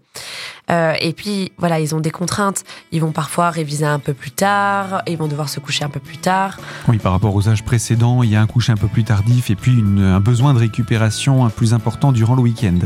Euh, 0.71 0.95
et 1.01 1.13
puis 1.13 1.53
voilà, 1.59 1.81
ils 1.81 1.95
ont 1.95 2.01
des 2.01 2.11
contraintes. 2.11 2.65
Ils 2.93 3.01
vont 3.01 3.13
parfois 3.13 3.51
réviser 3.51 3.87
un 3.87 3.99
peu 3.99 4.15
plus 4.15 4.31
tard, 4.31 5.03
ils 5.07 5.17
vont 5.17 5.29
devoir 5.29 5.49
se 5.49 5.61
coucher 5.61 5.85
un 5.85 5.89
peu 5.89 6.01
plus 6.01 6.19
tard. 6.19 6.59
Oui, 6.89 6.99
par 6.99 7.13
rapport 7.13 7.35
aux 7.35 7.49
âges 7.49 7.65
précédents, 7.65 8.23
il 8.23 8.31
y 8.31 8.37
a 8.37 8.41
un 8.41 8.47
coucher 8.47 8.73
un 8.73 8.77
peu 8.77 8.89
plus 8.89 9.05
tardif 9.05 9.51
et 9.51 9.55
puis 9.55 9.83
un 9.99 10.21
besoin 10.21 10.55
de 10.55 10.59
récupération 10.59 11.49
plus 11.51 11.75
important 11.75 12.13
durant 12.13 12.35
le 12.35 12.43
week-end. 12.43 12.79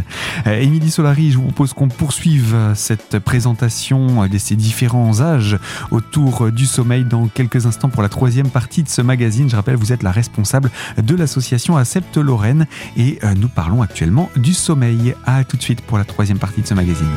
Euh, 0.47 0.61
Émilie 0.61 0.91
Solari, 0.91 1.31
je 1.31 1.39
vous 1.39 1.45
propose 1.45 1.73
qu'on 1.73 1.89
poursuive 1.89 2.57
cette 2.75 3.19
présentation 3.19 4.27
de 4.27 4.39
ces 4.39 4.57
différents 4.57 5.21
âges 5.21 5.59
autour 5.91 6.51
du 6.51 6.67
sommeil 6.67 7.05
dans 7.05 7.27
quelques 7.29 7.67
instants 7.67 7.89
pour 7.89 8.03
la 8.03 8.09
troisième 8.09 8.49
partie 8.49 8.83
de 8.83 8.89
ce 8.89 9.03
magazine. 9.03 9.49
Je 9.49 9.57
rappelle, 9.57 9.77
vous 9.77 9.93
êtes 9.93 10.03
la 10.03 10.11
responsable 10.11 10.71
de 10.97 11.15
l'association 11.15 11.77
Accepte 11.77 12.17
Lorraine 12.17 12.67
et 12.97 13.19
euh, 13.25 13.35
nous 13.35 13.49
parlons 13.49 13.83
actuellement 13.83 14.31
du 14.37 14.55
sommeil. 14.55 15.15
À 15.25 15.45
tout 15.45 15.57
de 15.57 15.63
suite 15.63 15.81
pour 15.83 15.99
la 15.99 16.05
troisième 16.05 16.39
partie 16.39 16.63
de 16.63 16.67
ce 16.67 16.75
magazine. 16.75 17.09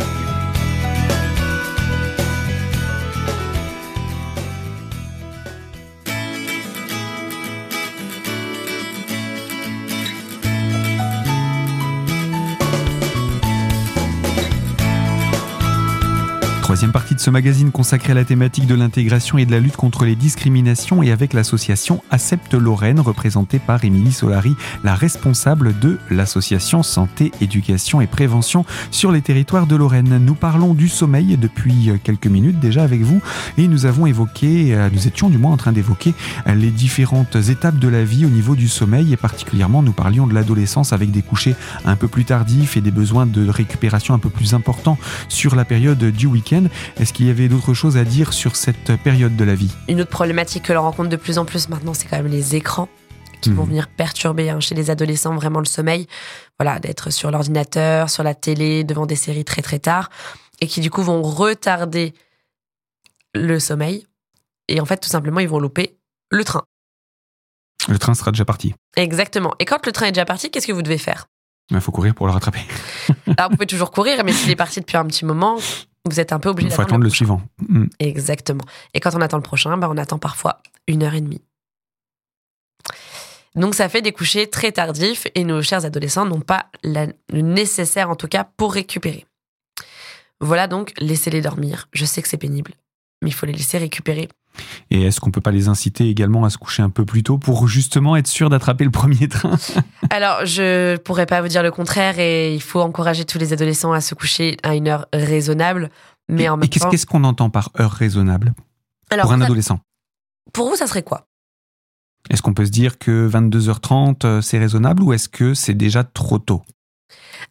Troisième 16.75 16.91
partie 16.91 17.15
de 17.15 17.21
ce 17.21 17.29
magazine 17.29 17.71
consacré 17.71 18.11
à 18.11 18.15
la 18.15 18.25
thématique 18.25 18.67
de 18.67 18.75
l'intégration 18.75 19.37
et 19.37 19.45
de 19.45 19.51
la 19.51 19.61
lutte 19.61 19.77
contre 19.77 20.03
les 20.03 20.17
discriminations 20.17 21.01
et 21.01 21.09
avec 21.09 21.31
l'association 21.31 22.03
Accepte 22.11 22.53
Lorraine 22.53 22.99
représentée 22.99 23.59
par 23.59 23.85
Émilie 23.85 24.11
Solari, 24.11 24.57
la 24.83 24.93
responsable 24.93 25.79
de 25.79 25.97
l'association 26.09 26.83
Santé, 26.83 27.31
Éducation 27.39 28.01
et 28.01 28.07
Prévention 28.07 28.65
sur 28.91 29.13
les 29.13 29.21
territoires 29.21 29.67
de 29.67 29.77
Lorraine. 29.77 30.17
Nous 30.17 30.35
parlons 30.35 30.73
du 30.73 30.89
sommeil 30.89 31.37
depuis 31.37 31.91
quelques 32.03 32.27
minutes 32.27 32.59
déjà 32.59 32.83
avec 32.83 33.03
vous 33.03 33.21
et 33.57 33.69
nous 33.69 33.85
avons 33.85 34.05
évoqué, 34.05 34.75
euh, 34.75 34.89
nous 34.91 35.07
étions 35.07 35.29
du 35.29 35.37
moins 35.37 35.53
en 35.53 35.57
train 35.57 35.71
d'évoquer 35.71 36.13
les 36.45 36.71
différentes 36.71 37.37
étapes 37.37 37.79
de 37.79 37.87
la 37.87 38.03
vie 38.03 38.25
au 38.25 38.29
niveau 38.29 38.53
du 38.53 38.67
sommeil 38.67 39.13
et 39.13 39.17
particulièrement 39.17 39.81
nous 39.81 39.93
parlions 39.93 40.27
de 40.27 40.33
l'adolescence 40.33 40.91
avec 40.91 41.11
des 41.11 41.21
couchers 41.21 41.55
un 41.85 41.95
peu 41.95 42.09
plus 42.09 42.25
tardifs 42.25 42.75
et 42.75 42.81
des 42.81 42.91
besoins 42.91 43.25
de 43.25 43.47
récupération 43.47 44.13
un 44.13 44.19
peu 44.19 44.29
plus 44.29 44.53
importants 44.53 44.97
sur 45.29 45.55
la 45.55 45.63
période 45.63 46.03
du 46.03 46.25
week-end. 46.25 46.64
Est-ce 46.99 47.13
qu'il 47.13 47.27
y 47.27 47.29
avait 47.29 47.47
d'autres 47.47 47.73
choses 47.73 47.97
à 47.97 48.03
dire 48.03 48.33
sur 48.33 48.55
cette 48.55 48.95
période 49.03 49.35
de 49.35 49.43
la 49.43 49.55
vie? 49.55 49.71
Une 49.87 50.01
autre 50.01 50.09
problématique 50.09 50.63
que 50.63 50.73
l'on 50.73 50.81
rencontre 50.81 51.09
de 51.09 51.15
plus 51.15 51.37
en 51.37 51.45
plus 51.45 51.69
maintenant, 51.69 51.93
c'est 51.93 52.07
quand 52.07 52.17
même 52.17 52.27
les 52.27 52.55
écrans 52.55 52.89
qui 53.41 53.51
vont 53.51 53.63
Mhm. 53.63 53.69
venir 53.69 53.87
perturber 53.89 54.49
hein, 54.49 54.59
chez 54.59 54.73
les 54.75 54.89
adolescents 54.89 55.35
vraiment 55.35 55.59
le 55.59 55.65
sommeil. 55.65 56.07
Voilà, 56.59 56.79
d'être 56.79 57.09
sur 57.11 57.31
l'ordinateur, 57.31 58.09
sur 58.09 58.23
la 58.23 58.33
télé, 58.33 58.83
devant 58.83 59.05
des 59.05 59.15
séries 59.15 59.45
très 59.45 59.61
très 59.61 59.79
tard, 59.79 60.09
et 60.61 60.67
qui 60.67 60.79
du 60.81 60.89
coup 60.89 61.03
vont 61.03 61.21
retarder 61.21 62.13
le 63.33 63.59
sommeil. 63.59 64.07
Et 64.67 64.79
en 64.81 64.85
fait, 64.85 64.97
tout 64.97 65.09
simplement, 65.09 65.39
ils 65.41 65.49
vont 65.49 65.59
louper 65.59 65.97
le 66.31 66.43
train. 66.43 66.63
Le 67.87 67.99
train 67.99 68.15
sera 68.15 68.31
déjà 68.31 68.45
parti. 68.45 68.73
Exactement. 68.95 69.53
Et 69.59 69.65
quand 69.65 69.85
le 69.85 69.91
train 69.91 70.07
est 70.07 70.11
déjà 70.11 70.25
parti, 70.25 70.49
qu'est-ce 70.49 70.65
que 70.65 70.71
vous 70.71 70.81
devez 70.81 70.97
faire? 70.97 71.27
Il 71.71 71.79
faut 71.81 71.91
courir 71.91 72.15
pour 72.15 72.25
le 72.27 72.31
rattraper. 72.33 72.61
Alors, 73.37 73.49
vous 73.51 73.57
pouvez 73.57 73.67
toujours 73.67 73.91
courir, 73.91 74.23
mais 74.23 74.31
s'il 74.33 74.49
est 74.49 74.55
parti 74.55 74.79
depuis 74.79 74.97
un 74.97 75.05
petit 75.05 75.25
moment, 75.25 75.57
vous 76.05 76.19
êtes 76.19 76.33
un 76.33 76.39
peu 76.39 76.49
obligé 76.49 76.67
Il 76.67 76.71
faut 76.71 76.77
d'attendre 76.77 76.89
attendre 76.93 77.03
le 77.03 77.09
suivant. 77.09 77.41
Mm. 77.67 77.85
Exactement. 77.99 78.63
Et 78.93 78.99
quand 78.99 79.15
on 79.15 79.21
attend 79.21 79.37
le 79.37 79.43
prochain, 79.43 79.77
bah, 79.77 79.87
on 79.91 79.97
attend 79.97 80.17
parfois 80.19 80.61
une 80.87 81.03
heure 81.03 81.13
et 81.15 81.21
demie. 81.21 81.41
Donc 83.55 83.73
ça 83.73 83.87
fait 83.89 84.01
des 84.01 84.11
couchers 84.11 84.49
très 84.49 84.71
tardifs 84.71 85.27
et 85.33 85.43
nos 85.43 85.61
chers 85.61 85.85
adolescents 85.85 86.25
n'ont 86.25 86.41
pas 86.41 86.65
la- 86.83 87.07
le 87.31 87.41
nécessaire 87.41 88.09
en 88.09 88.15
tout 88.15 88.27
cas 88.27 88.43
pour 88.57 88.73
récupérer. 88.73 89.25
Voilà 90.41 90.67
donc, 90.67 90.93
laissez-les 90.99 91.41
dormir. 91.41 91.87
Je 91.93 92.03
sais 92.03 92.21
que 92.21 92.27
c'est 92.27 92.37
pénible, 92.37 92.73
mais 93.21 93.29
il 93.29 93.33
faut 93.33 93.45
les 93.45 93.53
laisser 93.53 93.77
récupérer. 93.77 94.27
Et 94.91 95.03
est-ce 95.03 95.19
qu'on 95.19 95.31
peut 95.31 95.41
pas 95.41 95.51
les 95.51 95.67
inciter 95.67 96.09
également 96.09 96.45
à 96.45 96.49
se 96.49 96.57
coucher 96.57 96.83
un 96.83 96.89
peu 96.89 97.05
plus 97.05 97.23
tôt 97.23 97.37
pour 97.37 97.67
justement 97.67 98.15
être 98.15 98.27
sûr 98.27 98.49
d'attraper 98.49 98.83
le 98.83 98.91
premier 98.91 99.27
train? 99.27 99.57
Alors, 100.09 100.45
je 100.45 100.97
pourrais 100.97 101.25
pas 101.25 101.41
vous 101.41 101.47
dire 101.47 101.63
le 101.63 101.71
contraire 101.71 102.19
et 102.19 102.53
il 102.53 102.61
faut 102.61 102.81
encourager 102.81 103.25
tous 103.25 103.37
les 103.39 103.53
adolescents 103.53 103.91
à 103.93 104.01
se 104.01 104.15
coucher 104.15 104.57
à 104.63 104.75
une 104.75 104.87
heure 104.87 105.05
raisonnable, 105.13 105.89
mais 106.29 106.43
Et- 106.43 106.49
en 106.49 106.57
même 106.57 106.69
qu'est-ce 106.69 106.83
temps. 106.85 106.89
qu'est-ce 106.89 107.05
qu'on 107.05 107.23
entend 107.23 107.49
par 107.49 107.69
heure 107.79 107.91
raisonnable? 107.91 108.53
Alors, 109.09 109.25
pour 109.25 109.33
un 109.33 109.41
adolescent. 109.41 109.79
Pour 110.53 110.69
vous, 110.69 110.75
ça 110.75 110.87
serait 110.87 111.03
quoi? 111.03 111.27
Est-ce 112.29 112.41
qu'on 112.41 112.53
peut 112.53 112.65
se 112.65 112.71
dire 112.71 112.97
que 112.97 113.27
22h30 113.27 114.25
euh, 114.25 114.41
c'est 114.41 114.57
raisonnable 114.57 115.03
ou 115.03 115.13
est-ce 115.13 115.29
que 115.29 115.53
c'est 115.53 115.75
déjà 115.75 116.03
trop 116.03 116.39
tôt? 116.39 116.63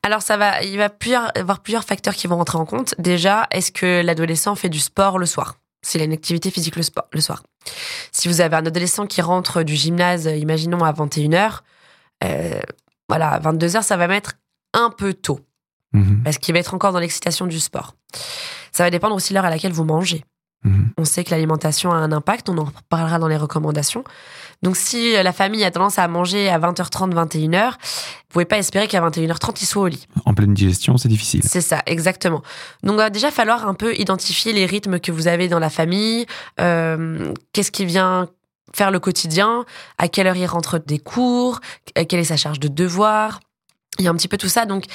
Alors 0.03 0.23
ça 0.23 0.37
va, 0.37 0.63
il 0.63 0.77
va 0.79 0.89
y 1.07 1.15
avoir 1.39 1.61
plusieurs 1.61 1.85
facteurs 1.85 2.15
qui 2.15 2.27
vont 2.27 2.37
rentrer 2.37 2.59
en 2.59 2.67
compte. 2.67 2.95
Déjà, 2.99 3.47
est-ce 3.53 3.71
que 3.71 4.03
l'adolescent 4.05 4.55
fait 4.57 4.69
du 4.69 4.81
sport 4.81 5.19
le 5.19 5.27
soir? 5.27 5.57
S'il 5.85 6.01
a 6.01 6.05
une 6.05 6.13
activité 6.13 6.51
physique 6.51 6.77
le, 6.77 6.83
sport, 6.83 7.05
le 7.13 7.21
soir. 7.21 7.43
Si 8.11 8.27
vous 8.29 8.41
avez 8.41 8.57
un 8.57 8.65
adolescent 8.67 9.07
qui 9.07 9.21
rentre 9.21 9.63
du 9.63 9.77
gymnase, 9.77 10.27
euh, 10.27 10.35
imaginons 10.37 10.83
à 10.83 10.93
21h, 10.93 11.61
euh, 12.25 12.61
voilà, 13.09 13.31
à 13.31 13.39
22h, 13.41 13.83
ça 13.83 13.97
va 13.97 14.09
mettre 14.09 14.33
un 14.73 14.91
peu 14.91 15.13
tôt, 15.15 15.41
Mhm, 15.93 16.23
parce 16.25 16.39
qu'il 16.39 16.53
va 16.55 16.59
être 16.59 16.75
encore 16.75 16.93
dans 16.93 16.99
l'excitation 16.99 17.47
du 17.47 17.61
sport. 17.61 17.95
Ça 18.73 18.83
va 18.83 18.91
dépendre 18.91 19.15
aussi 19.15 19.33
de 19.33 19.35
l'heure 19.35 19.45
à 19.45 19.51
laquelle 19.51 19.73
vous 19.73 19.85
mangez. 19.85 20.25
mhm. 20.65 20.91
On 20.99 21.05
sait 21.05 21.23
que 21.23 21.31
l'alimentation 21.31 21.93
a 21.93 21.97
un 21.97 22.11
impact, 22.11 22.49
on 22.49 22.59
en 22.59 22.69
parlera 22.89 23.19
dans 23.21 23.29
les 23.29 23.37
recommandations. 23.37 24.03
Donc 24.63 24.77
si 24.77 25.17
euh, 25.17 25.23
la 25.23 25.33
famille 25.33 25.65
a 25.65 25.71
tendance 25.71 25.99
à 25.99 26.09
manger 26.09 26.49
à 26.49 26.59
20h30, 26.59 27.13
21h, 27.13 27.73
vous 27.73 27.77
pouvez 28.29 28.45
pas 28.45 28.59
espérer 28.59 28.89
qu'à 28.89 29.01
21h30, 29.01 29.59
il 29.61 29.67
soit 29.67 29.83
au 29.83 29.89
lit. 29.89 30.07
En 30.25 30.35
pleine 30.35 30.55
digestion, 30.55 30.97
c'est 30.97 31.09
difficile. 31.09 31.43
C'est 31.45 31.61
ça, 31.61 31.83
exactement. 31.87 32.43
Donc, 32.83 32.95
il 32.95 32.99
va 32.99 33.11
déjà 33.11 33.31
falloir 33.31 33.69
un 33.69 33.75
peu 33.75 33.95
identifier 33.97 34.53
les 34.53 34.67
rythmes 34.67 34.99
que 34.99 35.13
vous 35.13 35.29
avez 35.29 35.49
dans 35.49 35.59
la 35.59 35.71
famille, 35.71 36.27
euh, 36.61 37.33
qu'est-ce 37.53 37.71
qui 37.71 37.85
vient 37.85 38.29
faire 38.75 38.91
le 38.91 38.99
quotidien, 38.99 39.65
à 39.99 40.09
quelle 40.09 40.27
heure 40.27 40.37
il 40.37 40.47
rentre 40.47 40.79
des 40.79 40.99
cours, 40.99 41.61
euh, 41.97 42.05
quelle 42.05 42.21
est 42.21 42.25
sa 42.25 42.37
charge 42.37 42.59
de 42.59 42.69
devoir. 42.69 43.41
Il 43.99 44.05
y 44.05 44.09
a 44.09 44.11
un 44.11 44.17
petit 44.17 44.29
peu 44.29 44.37
tout 44.37 44.49
ça. 44.49 44.67
Donc, 44.67 44.87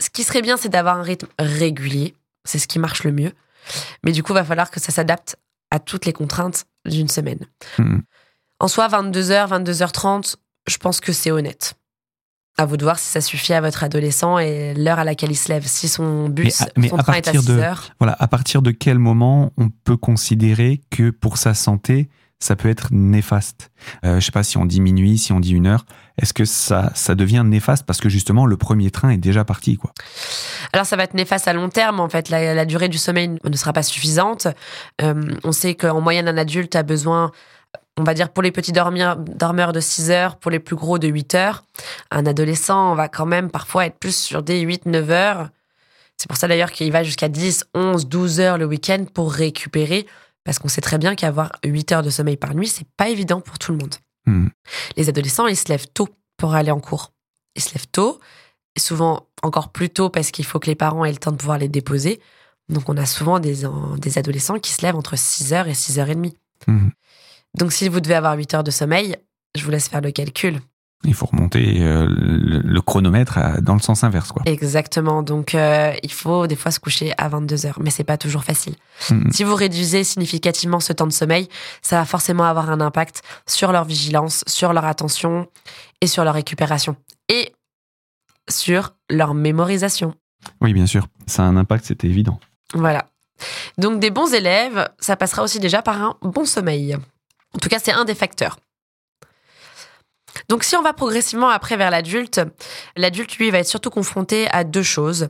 ce 0.00 0.08
qui 0.08 0.24
serait 0.24 0.42
bien, 0.42 0.56
c'est 0.56 0.70
d'avoir 0.70 0.96
un 0.96 1.02
rythme 1.02 1.28
régulier. 1.38 2.14
C'est 2.44 2.58
ce 2.58 2.66
qui 2.66 2.78
marche 2.78 3.04
le 3.04 3.12
mieux. 3.12 3.32
Mais 4.02 4.12
du 4.12 4.22
coup, 4.22 4.32
il 4.32 4.36
va 4.36 4.44
falloir 4.44 4.70
que 4.70 4.80
ça 4.80 4.90
s'adapte 4.90 5.36
à 5.70 5.78
toutes 5.78 6.06
les 6.06 6.12
contraintes 6.12 6.64
d'une 6.86 7.08
semaine. 7.08 7.46
Mhm. 7.78 8.02
En 8.60 8.68
soi, 8.68 8.88
22h, 8.88 9.48
22h30, 9.48 10.36
je 10.68 10.76
pense 10.76 11.00
que 11.00 11.12
c'est 11.12 11.30
honnête. 11.30 11.74
À 12.58 12.66
vous 12.66 12.76
de 12.76 12.84
voir 12.84 12.98
si 12.98 13.06
ça 13.06 13.20
suffit 13.22 13.54
à 13.54 13.60
votre 13.62 13.84
adolescent 13.84 14.38
et 14.38 14.74
l'heure 14.74 14.98
à 14.98 15.04
laquelle 15.04 15.30
il 15.30 15.36
se 15.36 15.48
lève. 15.48 15.66
Si 15.66 15.88
son 15.88 16.28
bus, 16.28 16.60
Mais 16.60 16.66
à- 16.66 16.70
mais 16.76 16.88
son 16.88 16.96
à 16.96 17.02
train 17.02 17.12
est 17.14 17.18
à 17.18 17.22
partir 17.32 17.40
6 17.40 17.46
de- 17.48 17.58
heures. 17.58 17.90
Voilà, 17.98 18.16
à 18.18 18.28
partir 18.28 18.60
de 18.60 18.70
quel 18.70 18.98
moment 18.98 19.52
on 19.56 19.70
peut 19.70 19.96
considérer 19.96 20.82
que 20.90 21.08
pour 21.10 21.38
sa 21.38 21.54
santé, 21.54 22.10
ça 22.38 22.56
peut 22.56 22.68
être 22.68 22.88
néfaste? 22.90 23.70
Euh, 24.04 24.20
Je 24.20 24.26
sais 24.26 24.32
pas 24.32 24.42
si 24.42 24.58
on 24.58 24.66
dit 24.66 24.80
minuit, 24.82 25.16
si 25.16 25.32
on 25.32 25.40
dit 25.40 25.52
une 25.52 25.66
heure. 25.66 25.86
Est-ce 26.20 26.34
que 26.34 26.44
ça, 26.44 26.90
ça 26.94 27.14
devient 27.14 27.42
néfaste 27.46 27.86
parce 27.86 28.00
que 28.00 28.10
justement 28.10 28.44
le 28.44 28.58
premier 28.58 28.90
train 28.90 29.08
est 29.10 29.16
déjà 29.18 29.44
parti 29.44 29.76
quoi? 29.76 29.92
Alors 30.74 30.84
ça 30.84 30.96
va 30.96 31.04
être 31.04 31.14
néfaste 31.14 31.48
à 31.48 31.54
long 31.54 31.70
terme. 31.70 31.98
En 32.00 32.10
fait, 32.10 32.28
la, 32.28 32.52
la 32.52 32.66
durée 32.66 32.88
du 32.90 32.98
sommeil 32.98 33.38
ne 33.42 33.56
sera 33.56 33.72
pas 33.72 33.82
suffisante. 33.82 34.48
Euh, 35.00 35.14
on 35.44 35.52
sait 35.52 35.74
qu'en 35.74 36.02
moyenne, 36.02 36.28
un 36.28 36.36
adulte 36.36 36.76
a 36.76 36.82
besoin, 36.82 37.30
on 38.00 38.04
va 38.04 38.14
dire 38.14 38.30
pour 38.32 38.42
les 38.42 38.50
petits 38.52 38.72
dormeurs, 38.72 39.16
dormeurs 39.16 39.72
de 39.72 39.80
6 39.80 40.10
heures, 40.10 40.36
pour 40.36 40.50
les 40.50 40.58
plus 40.58 40.76
gros 40.76 40.98
de 40.98 41.06
8 41.08 41.34
heures. 41.34 41.64
Un 42.10 42.24
adolescent 42.26 42.94
va 42.94 43.08
quand 43.08 43.26
même 43.26 43.50
parfois 43.50 43.86
être 43.86 43.98
plus 43.98 44.16
sur 44.16 44.42
des 44.42 44.64
8-9 44.64 45.10
heures. 45.10 45.48
C'est 46.16 46.28
pour 46.28 46.36
ça 46.36 46.48
d'ailleurs 46.48 46.70
qu'il 46.72 46.90
va 46.92 47.02
jusqu'à 47.02 47.28
10, 47.28 47.64
11, 47.74 48.06
12 48.08 48.40
heures 48.40 48.58
le 48.58 48.64
week-end 48.66 49.04
pour 49.12 49.32
récupérer. 49.32 50.06
Parce 50.44 50.58
qu'on 50.58 50.68
sait 50.68 50.80
très 50.80 50.98
bien 50.98 51.14
qu'avoir 51.14 51.52
8 51.64 51.92
heures 51.92 52.02
de 52.02 52.10
sommeil 52.10 52.36
par 52.36 52.54
nuit, 52.54 52.68
c'est 52.68 52.86
pas 52.96 53.08
évident 53.10 53.40
pour 53.40 53.58
tout 53.58 53.72
le 53.72 53.78
monde. 53.78 53.94
Mhm. 54.26 54.50
Les 54.96 55.08
adolescents, 55.08 55.46
ils 55.46 55.56
se 55.56 55.68
lèvent 55.68 55.88
tôt 55.92 56.08
pour 56.36 56.54
aller 56.54 56.70
en 56.70 56.80
cours. 56.80 57.12
Ils 57.56 57.62
se 57.62 57.74
lèvent 57.74 57.88
tôt, 57.92 58.20
et 58.76 58.80
souvent 58.80 59.26
encore 59.42 59.70
plus 59.70 59.90
tôt 59.90 60.08
parce 60.10 60.30
qu'il 60.30 60.44
faut 60.46 60.58
que 60.58 60.66
les 60.68 60.74
parents 60.74 61.04
aient 61.04 61.10
le 61.12 61.18
temps 61.18 61.32
de 61.32 61.36
pouvoir 61.36 61.58
les 61.58 61.68
déposer. 61.68 62.20
Donc 62.68 62.88
on 62.88 62.96
a 62.96 63.04
souvent 63.06 63.38
des, 63.40 63.66
en- 63.66 63.96
des 63.96 64.16
adolescents 64.18 64.58
qui 64.58 64.72
se 64.72 64.82
lèvent 64.82 64.96
entre 64.96 65.16
6h 65.16 65.66
et 65.68 65.74
6h30. 65.74 66.34
Mhm. 66.66 66.90
Donc 67.58 67.72
si 67.72 67.88
vous 67.88 68.00
devez 68.00 68.14
avoir 68.14 68.36
8 68.36 68.54
heures 68.54 68.64
de 68.64 68.70
sommeil, 68.70 69.16
je 69.56 69.64
vous 69.64 69.70
laisse 69.70 69.88
faire 69.88 70.00
le 70.00 70.10
calcul. 70.10 70.60
Il 71.04 71.14
faut 71.14 71.24
remonter 71.24 71.80
euh, 71.80 72.06
le, 72.06 72.80
chronomètre 72.82 73.38
dans 73.62 73.72
le 73.72 73.80
sens 73.80 74.04
inverse 74.04 74.32
quoi. 74.32 74.42
Exactement. 74.44 75.22
Donc 75.22 75.54
euh, 75.54 75.94
il 76.02 76.12
faut 76.12 76.46
des 76.46 76.56
fois 76.56 76.70
se 76.70 76.78
coucher 76.78 77.14
à 77.16 77.28
22 77.28 77.64
heures, 77.64 77.78
mais 77.80 77.88
c'est 77.88 78.04
pas 78.04 78.18
toujours 78.18 78.44
facile. 78.44 78.74
Si 79.30 79.42
vous 79.42 79.54
réduisez 79.54 80.04
significativement 80.04 80.78
ce 80.78 80.92
temps 80.92 81.06
de 81.06 81.12
sommeil, 81.12 81.48
ça 81.80 81.96
va 81.96 82.04
forcément 82.04 82.44
avoir 82.44 82.68
un 82.68 82.82
impact 82.82 83.22
sur 83.46 83.72
leur 83.72 83.84
vigilance, 83.84 84.44
sur 84.46 84.74
leur 84.74 84.84
attention 84.84 85.48
et 86.02 86.06
sur 86.06 86.22
leur 86.22 86.34
récupération. 86.34 86.96
Et 87.30 87.54
sur 88.50 88.92
leur 89.08 89.32
mémorisation. 89.32 90.14
Oui, 90.60 90.74
bien 90.74 90.86
sûr, 90.86 91.06
ça 91.26 91.44
a 91.44 91.46
un 91.46 91.56
impact, 91.56 91.86
c'était 91.86 92.08
évident. 92.08 92.38
Voilà. 92.74 93.06
Donc 93.78 94.00
des 94.00 94.10
bons 94.10 94.34
élèves, 94.34 94.88
ça 94.98 95.16
passera 95.16 95.42
aussi 95.42 95.60
déjà 95.60 95.80
par 95.80 96.02
un 96.02 96.16
bon 96.20 96.44
sommeil. 96.44 96.96
En 97.54 97.58
tout 97.58 97.68
cas, 97.68 97.78
c'est 97.78 97.92
un 97.92 98.04
des 98.04 98.14
facteurs. 98.14 98.58
Donc 100.48 100.64
si 100.64 100.76
on 100.76 100.82
va 100.82 100.92
progressivement 100.92 101.48
après 101.48 101.76
vers 101.76 101.90
l'adulte, 101.90 102.40
l'adulte, 102.96 103.36
lui, 103.38 103.50
va 103.50 103.58
être 103.58 103.68
surtout 103.68 103.90
confronté 103.90 104.48
à 104.50 104.64
deux 104.64 104.82
choses 104.82 105.28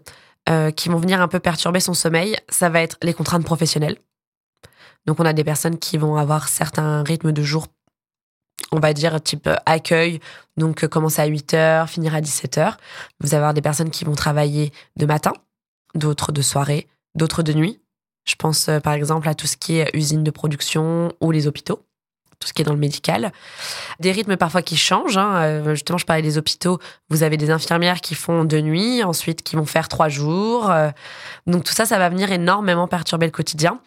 euh, 0.49 0.71
qui 0.71 0.89
vont 0.89 0.99
venir 0.99 1.21
un 1.21 1.29
peu 1.29 1.41
perturber 1.41 1.81
son 1.81 1.95
sommeil. 1.95 2.37
Ça 2.49 2.69
va 2.69 2.81
être 2.81 2.97
les 3.03 3.15
contraintes 3.15 3.45
professionnelles. 3.45 3.99
Donc 5.07 5.21
on 5.21 5.25
a 5.25 5.33
des 5.33 5.45
personnes 5.45 5.79
qui 5.79 5.97
vont 5.99 6.17
avoir 6.17 6.49
certains 6.49 7.03
rythmes 7.03 7.33
de 7.33 7.43
jour, 7.43 7.67
on 8.71 8.81
va 8.81 8.93
dire 8.93 9.21
type 9.23 9.49
accueil, 9.65 10.21
donc 10.57 10.87
commencer 10.87 11.23
à 11.23 11.27
8 11.27 11.55
h 11.55 11.87
finir 11.87 12.15
à 12.15 12.21
17 12.21 12.59
h 12.59 12.75
Vous 13.21 13.29
allez 13.29 13.37
avoir 13.37 13.55
des 13.55 13.63
personnes 13.63 13.91
qui 13.91 14.05
vont 14.05 14.15
travailler 14.15 14.73
de 14.97 15.07
matin, 15.07 15.33
d'autres 15.95 16.33
de 16.33 16.43
soirée, 16.43 16.87
d'autres 17.15 17.43
de 17.43 17.55
nuit. 17.55 17.81
Je 18.27 18.35
pense 18.35 18.69
euh, 18.69 18.79
par 18.79 18.93
exemple 18.93 19.29
à 19.29 19.35
tout 19.35 19.47
ce 19.47 19.57
qui 19.57 19.77
est 19.77 19.91
usine 19.95 20.23
de 20.23 20.31
production 20.31 21.13
ou 21.21 21.31
les 21.31 21.47
hôpitaux 21.47 21.83
tout 22.41 22.49
ce 22.49 22.55
qui 22.55 22.63
est 22.63 22.65
dans 22.65 22.73
le 22.73 22.79
médical. 22.79 23.33
Des 24.01 24.11
rythmes 24.13 24.37
parfois 24.37 24.63
qui 24.63 24.77
changent. 24.77 25.19
Hein. 25.19 25.35
Euh, 25.37 25.75
justement, 25.75 25.99
je 25.99 26.07
parlais 26.07 26.23
des 26.23 26.39
hôpitaux. 26.39 26.79
Vous 27.11 27.23
avez 27.23 27.37
des 27.37 27.51
infirmières 27.51 28.01
qui 28.01 28.15
font 28.15 28.45
deux 28.45 28.61
nuits, 28.61 29.05
ensuite 29.05 29.43
qui 29.43 29.57
vont 29.57 29.67
faire 29.67 29.89
trois 29.89 30.09
jours. 30.09 30.71
Euh. 30.71 30.91
Donc 31.47 31.65
tout 31.65 31.75
ça, 31.75 31.85
ça 31.85 31.99
va 31.99 32.09
venir 32.09 32.33
énormément 32.33 32.89
perturber 32.89 33.27
le 33.27 33.33
quotidien. 33.33 33.79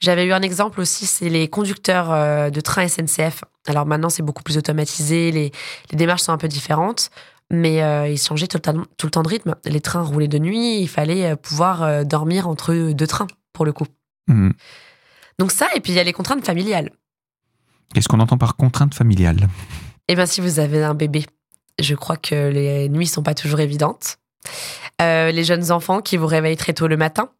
J'avais 0.00 0.26
eu 0.26 0.32
un 0.32 0.42
exemple 0.42 0.80
aussi, 0.80 1.06
c'est 1.06 1.30
les 1.30 1.48
conducteurs 1.48 2.12
euh, 2.12 2.50
de 2.50 2.60
train 2.60 2.86
SNCF. 2.86 3.42
Alors 3.66 3.86
maintenant, 3.86 4.10
c'est 4.10 4.22
beaucoup 4.22 4.42
plus 4.42 4.58
automatisé, 4.58 5.32
les, 5.32 5.50
démarches 5.94 6.22
sont 6.22 6.32
un 6.32 6.38
peu 6.38 6.48
différentes. 6.48 7.10
Mais 7.50 7.76
ils 8.10 8.18
changeaient 8.18 8.46
tout 8.46 8.56
le, 8.56 8.62
temps, 8.62 8.84
tout 8.96 9.06
le 9.06 9.10
temps 9.10 9.22
de 9.22 9.28
rythme. 9.28 9.54
Les 9.66 9.80
trains 9.80 10.02
roulaient 10.02 10.28
de 10.28 10.38
nuit, 10.38 10.80
il 10.80 10.88
fallait 10.88 11.36
pouvoir 11.36 12.04
dormir 12.04 12.48
entre 12.48 12.74
deux 12.92 13.06
trains, 13.06 13.26
pour 13.52 13.66
le 13.66 13.72
coup. 13.72 13.86
Mmh. 14.28 14.50
Donc 15.38 15.52
ça, 15.52 15.68
et 15.76 15.80
puis 15.80 15.92
il 15.92 15.96
y 15.96 16.00
a 16.00 16.04
les 16.04 16.14
contraintes 16.14 16.44
familiales. 16.44 16.90
Qu'est-ce 17.92 18.08
qu'on 18.08 18.20
entend 18.20 18.38
par 18.38 18.56
contrainte 18.56 18.94
familiale? 18.94 19.48
Eh 20.08 20.14
bien, 20.14 20.26
si 20.26 20.40
vous 20.40 20.58
avez 20.58 20.82
un 20.82 20.94
bébé, 20.94 21.26
je 21.78 21.94
crois 21.94 22.16
que 22.16 22.48
les 22.48 22.88
nuits 22.88 23.06
sont 23.06 23.22
pas 23.22 23.34
toujours 23.34 23.60
évidentes. 23.60 24.18
Euh, 25.02 25.30
les 25.30 25.44
jeunes 25.44 25.72
enfants 25.72 26.00
qui 26.00 26.16
vous 26.16 26.26
réveillent 26.26 26.56
très 26.56 26.72
tôt 26.72 26.86
le 26.86 26.96
matin, 26.96 27.30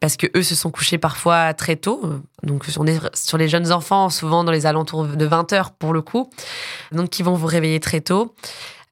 parce 0.00 0.16
que 0.16 0.26
eux 0.36 0.42
se 0.42 0.54
sont 0.54 0.70
couchés 0.70 0.98
parfois 0.98 1.54
très 1.54 1.76
tôt. 1.76 2.02
Donc, 2.42 2.64
on 2.78 2.86
est 2.86 2.98
sur 3.14 3.38
les 3.38 3.48
jeunes 3.48 3.72
enfants, 3.72 4.10
souvent 4.10 4.44
dans 4.44 4.52
les 4.52 4.66
alentours 4.66 5.06
de 5.06 5.24
20 5.24 5.52
heures 5.52 5.72
pour 5.72 5.92
le 5.92 6.02
coup. 6.02 6.30
Donc, 6.92 7.10
qui 7.10 7.22
vont 7.22 7.34
vous 7.34 7.46
réveiller 7.46 7.80
très 7.80 8.00
tôt. 8.00 8.34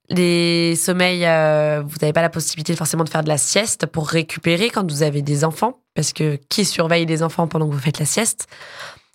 Les 0.08 0.76
sommeils, 0.76 1.24
euh, 1.24 1.82
vous 1.84 1.96
n'avez 2.00 2.12
pas 2.12 2.22
la 2.22 2.28
possibilité 2.28 2.76
forcément 2.76 3.04
de 3.04 3.08
faire 3.08 3.22
de 3.22 3.28
la 3.28 3.38
sieste 3.38 3.86
pour 3.86 4.08
récupérer 4.08 4.68
quand 4.68 4.88
vous 4.90 5.02
avez 5.02 5.22
des 5.22 5.44
enfants, 5.44 5.80
parce 5.94 6.12
que 6.12 6.38
qui 6.48 6.64
surveille 6.64 7.06
les 7.06 7.22
enfants 7.22 7.48
pendant 7.48 7.66
que 7.66 7.72
vous 7.72 7.80
faites 7.80 7.98
la 7.98 8.04
sieste? 8.04 8.46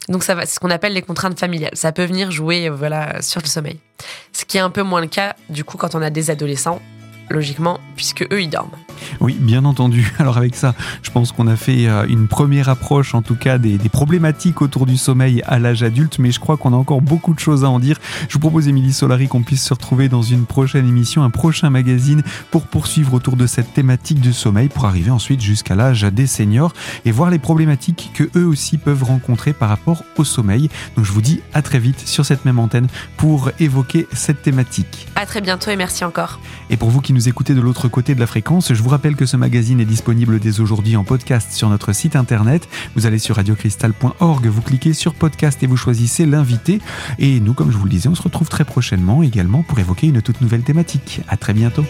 Donc 0.09 0.23
ça 0.23 0.35
va, 0.35 0.45
c'est 0.45 0.55
ce 0.55 0.59
qu'on 0.59 0.69
appelle 0.69 0.93
les 0.93 1.01
contraintes 1.01 1.39
familiales. 1.39 1.71
Ça 1.73 1.91
peut 1.91 2.05
venir 2.05 2.31
jouer, 2.31 2.69
voilà, 2.69 3.21
sur 3.21 3.41
le 3.41 3.47
sommeil. 3.47 3.79
Ce 4.31 4.45
qui 4.45 4.57
est 4.57 4.61
un 4.61 4.69
peu 4.69 4.83
moins 4.83 5.01
le 5.01 5.07
cas, 5.07 5.35
du 5.49 5.63
coup, 5.63 5.77
quand 5.77 5.95
on 5.95 6.01
a 6.01 6.09
des 6.09 6.29
adolescents 6.29 6.81
logiquement, 7.29 7.79
puisque 7.95 8.21
eux, 8.31 8.41
ils 8.41 8.49
dorment. 8.49 8.71
Oui, 9.19 9.37
bien 9.39 9.65
entendu. 9.65 10.11
Alors 10.19 10.37
avec 10.37 10.55
ça, 10.55 10.75
je 11.01 11.11
pense 11.11 11.31
qu'on 11.31 11.47
a 11.47 11.55
fait 11.55 11.87
euh, 11.87 12.05
une 12.07 12.27
première 12.27 12.69
approche, 12.69 13.15
en 13.15 13.21
tout 13.21 13.35
cas, 13.35 13.57
des, 13.57 13.77
problématiques 13.89 14.61
autour 14.61 14.85
du 14.85 14.97
sommeil 14.97 15.41
à 15.45 15.59
l'âge 15.59 15.81
adulte, 15.81 16.19
mais 16.19 16.31
je 16.31 16.39
crois 16.39 16.57
qu'on 16.57 16.73
a 16.73 16.75
encore 16.75 17.01
beaucoup 17.01 17.33
de 17.33 17.39
choses 17.39 17.63
à 17.63 17.69
en 17.69 17.79
dire. 17.79 17.97
Je 18.27 18.33
vous 18.33 18.39
propose, 18.39 18.67
Émilie 18.67 18.93
Solari, 18.93 19.27
qu'on 19.27 19.43
puisse 19.43 19.63
se 19.63 19.73
retrouver 19.73 20.09
dans 20.09 20.21
une 20.21 20.45
prochaine 20.45 20.87
émission, 20.87 21.23
un 21.23 21.29
prochain 21.29 21.69
magazine, 21.69 22.21
pour 22.51 22.67
poursuivre 22.67 23.13
autour 23.13 23.37
de 23.37 23.47
cette 23.47 23.73
thématique 23.73 24.19
du 24.19 24.33
sommeil, 24.33 24.67
pour 24.67 24.85
arriver 24.85 25.11
ensuite 25.11 25.41
jusqu'à 25.41 25.75
l'âge 25.75 26.03
des 26.03 26.27
seniors 26.27 26.73
et 27.05 27.11
voir 27.11 27.29
les 27.29 27.39
problématiques 27.39 28.11
que 28.13 28.29
eux 28.35 28.45
aussi 28.45 28.77
peuvent 28.77 29.03
rencontrer 29.03 29.53
par 29.53 29.69
rapport 29.69 30.03
au 30.17 30.23
sommeil. 30.23 30.69
Donc 30.95 31.05
je 31.05 31.11
vous 31.11 31.21
dis 31.21 31.41
à 31.53 31.61
très 31.61 31.79
vite 31.79 32.07
sur 32.07 32.25
cette 32.25 32.45
même 32.45 32.59
antenne 32.59 32.87
pour 33.15 33.51
évoquer 33.59 34.07
cette 34.13 34.41
thématique. 34.41 35.07
À 35.15 35.25
très 35.25 35.41
bientôt 35.41 35.71
et 35.71 35.75
merci 35.75 36.05
encore. 36.05 36.39
Et 36.69 36.77
pour 36.77 36.89
vous 36.89 37.01
qui 37.01 37.13
nous 37.13 37.29
écoutez 37.29 37.53
de 37.53 37.61
l'autre 37.61 37.87
côté 37.87 38.15
de 38.15 38.19
la 38.19 38.27
fréquence, 38.27 38.73
je 38.73 38.81
vous 38.87 38.91
rappelle 38.91 39.17
que 39.17 39.25
ce 39.25 39.35
magazine 39.35 39.81
est 39.81 39.85
disponible 39.85 40.39
dès 40.39 40.61
aujourd'hui 40.61 40.95
en 40.95 41.03
podcast 41.03 41.51
sur 41.51 41.67
notre 41.67 41.91
site 41.91 42.15
internet. 42.15 42.69
Vous 42.95 43.05
allez 43.05 43.19
sur 43.19 43.35
radiocristal.org, 43.35 44.47
vous 44.47 44.61
cliquez 44.61 44.93
sur 44.93 45.13
podcast 45.13 45.61
et 45.61 45.67
vous 45.67 45.75
choisissez 45.75 46.25
l'invité. 46.25 46.79
Et 47.19 47.41
nous, 47.41 47.53
comme 47.53 47.69
je 47.69 47.77
vous 47.77 47.83
le 47.83 47.89
disais, 47.89 48.07
on 48.07 48.15
se 48.15 48.21
retrouve 48.21 48.47
très 48.47 48.63
prochainement 48.63 49.23
également 49.23 49.61
pour 49.61 49.77
évoquer 49.79 50.07
une 50.07 50.21
toute 50.21 50.39
nouvelle 50.39 50.61
thématique. 50.61 51.19
À 51.27 51.35
très 51.35 51.51
bientôt. 51.51 51.83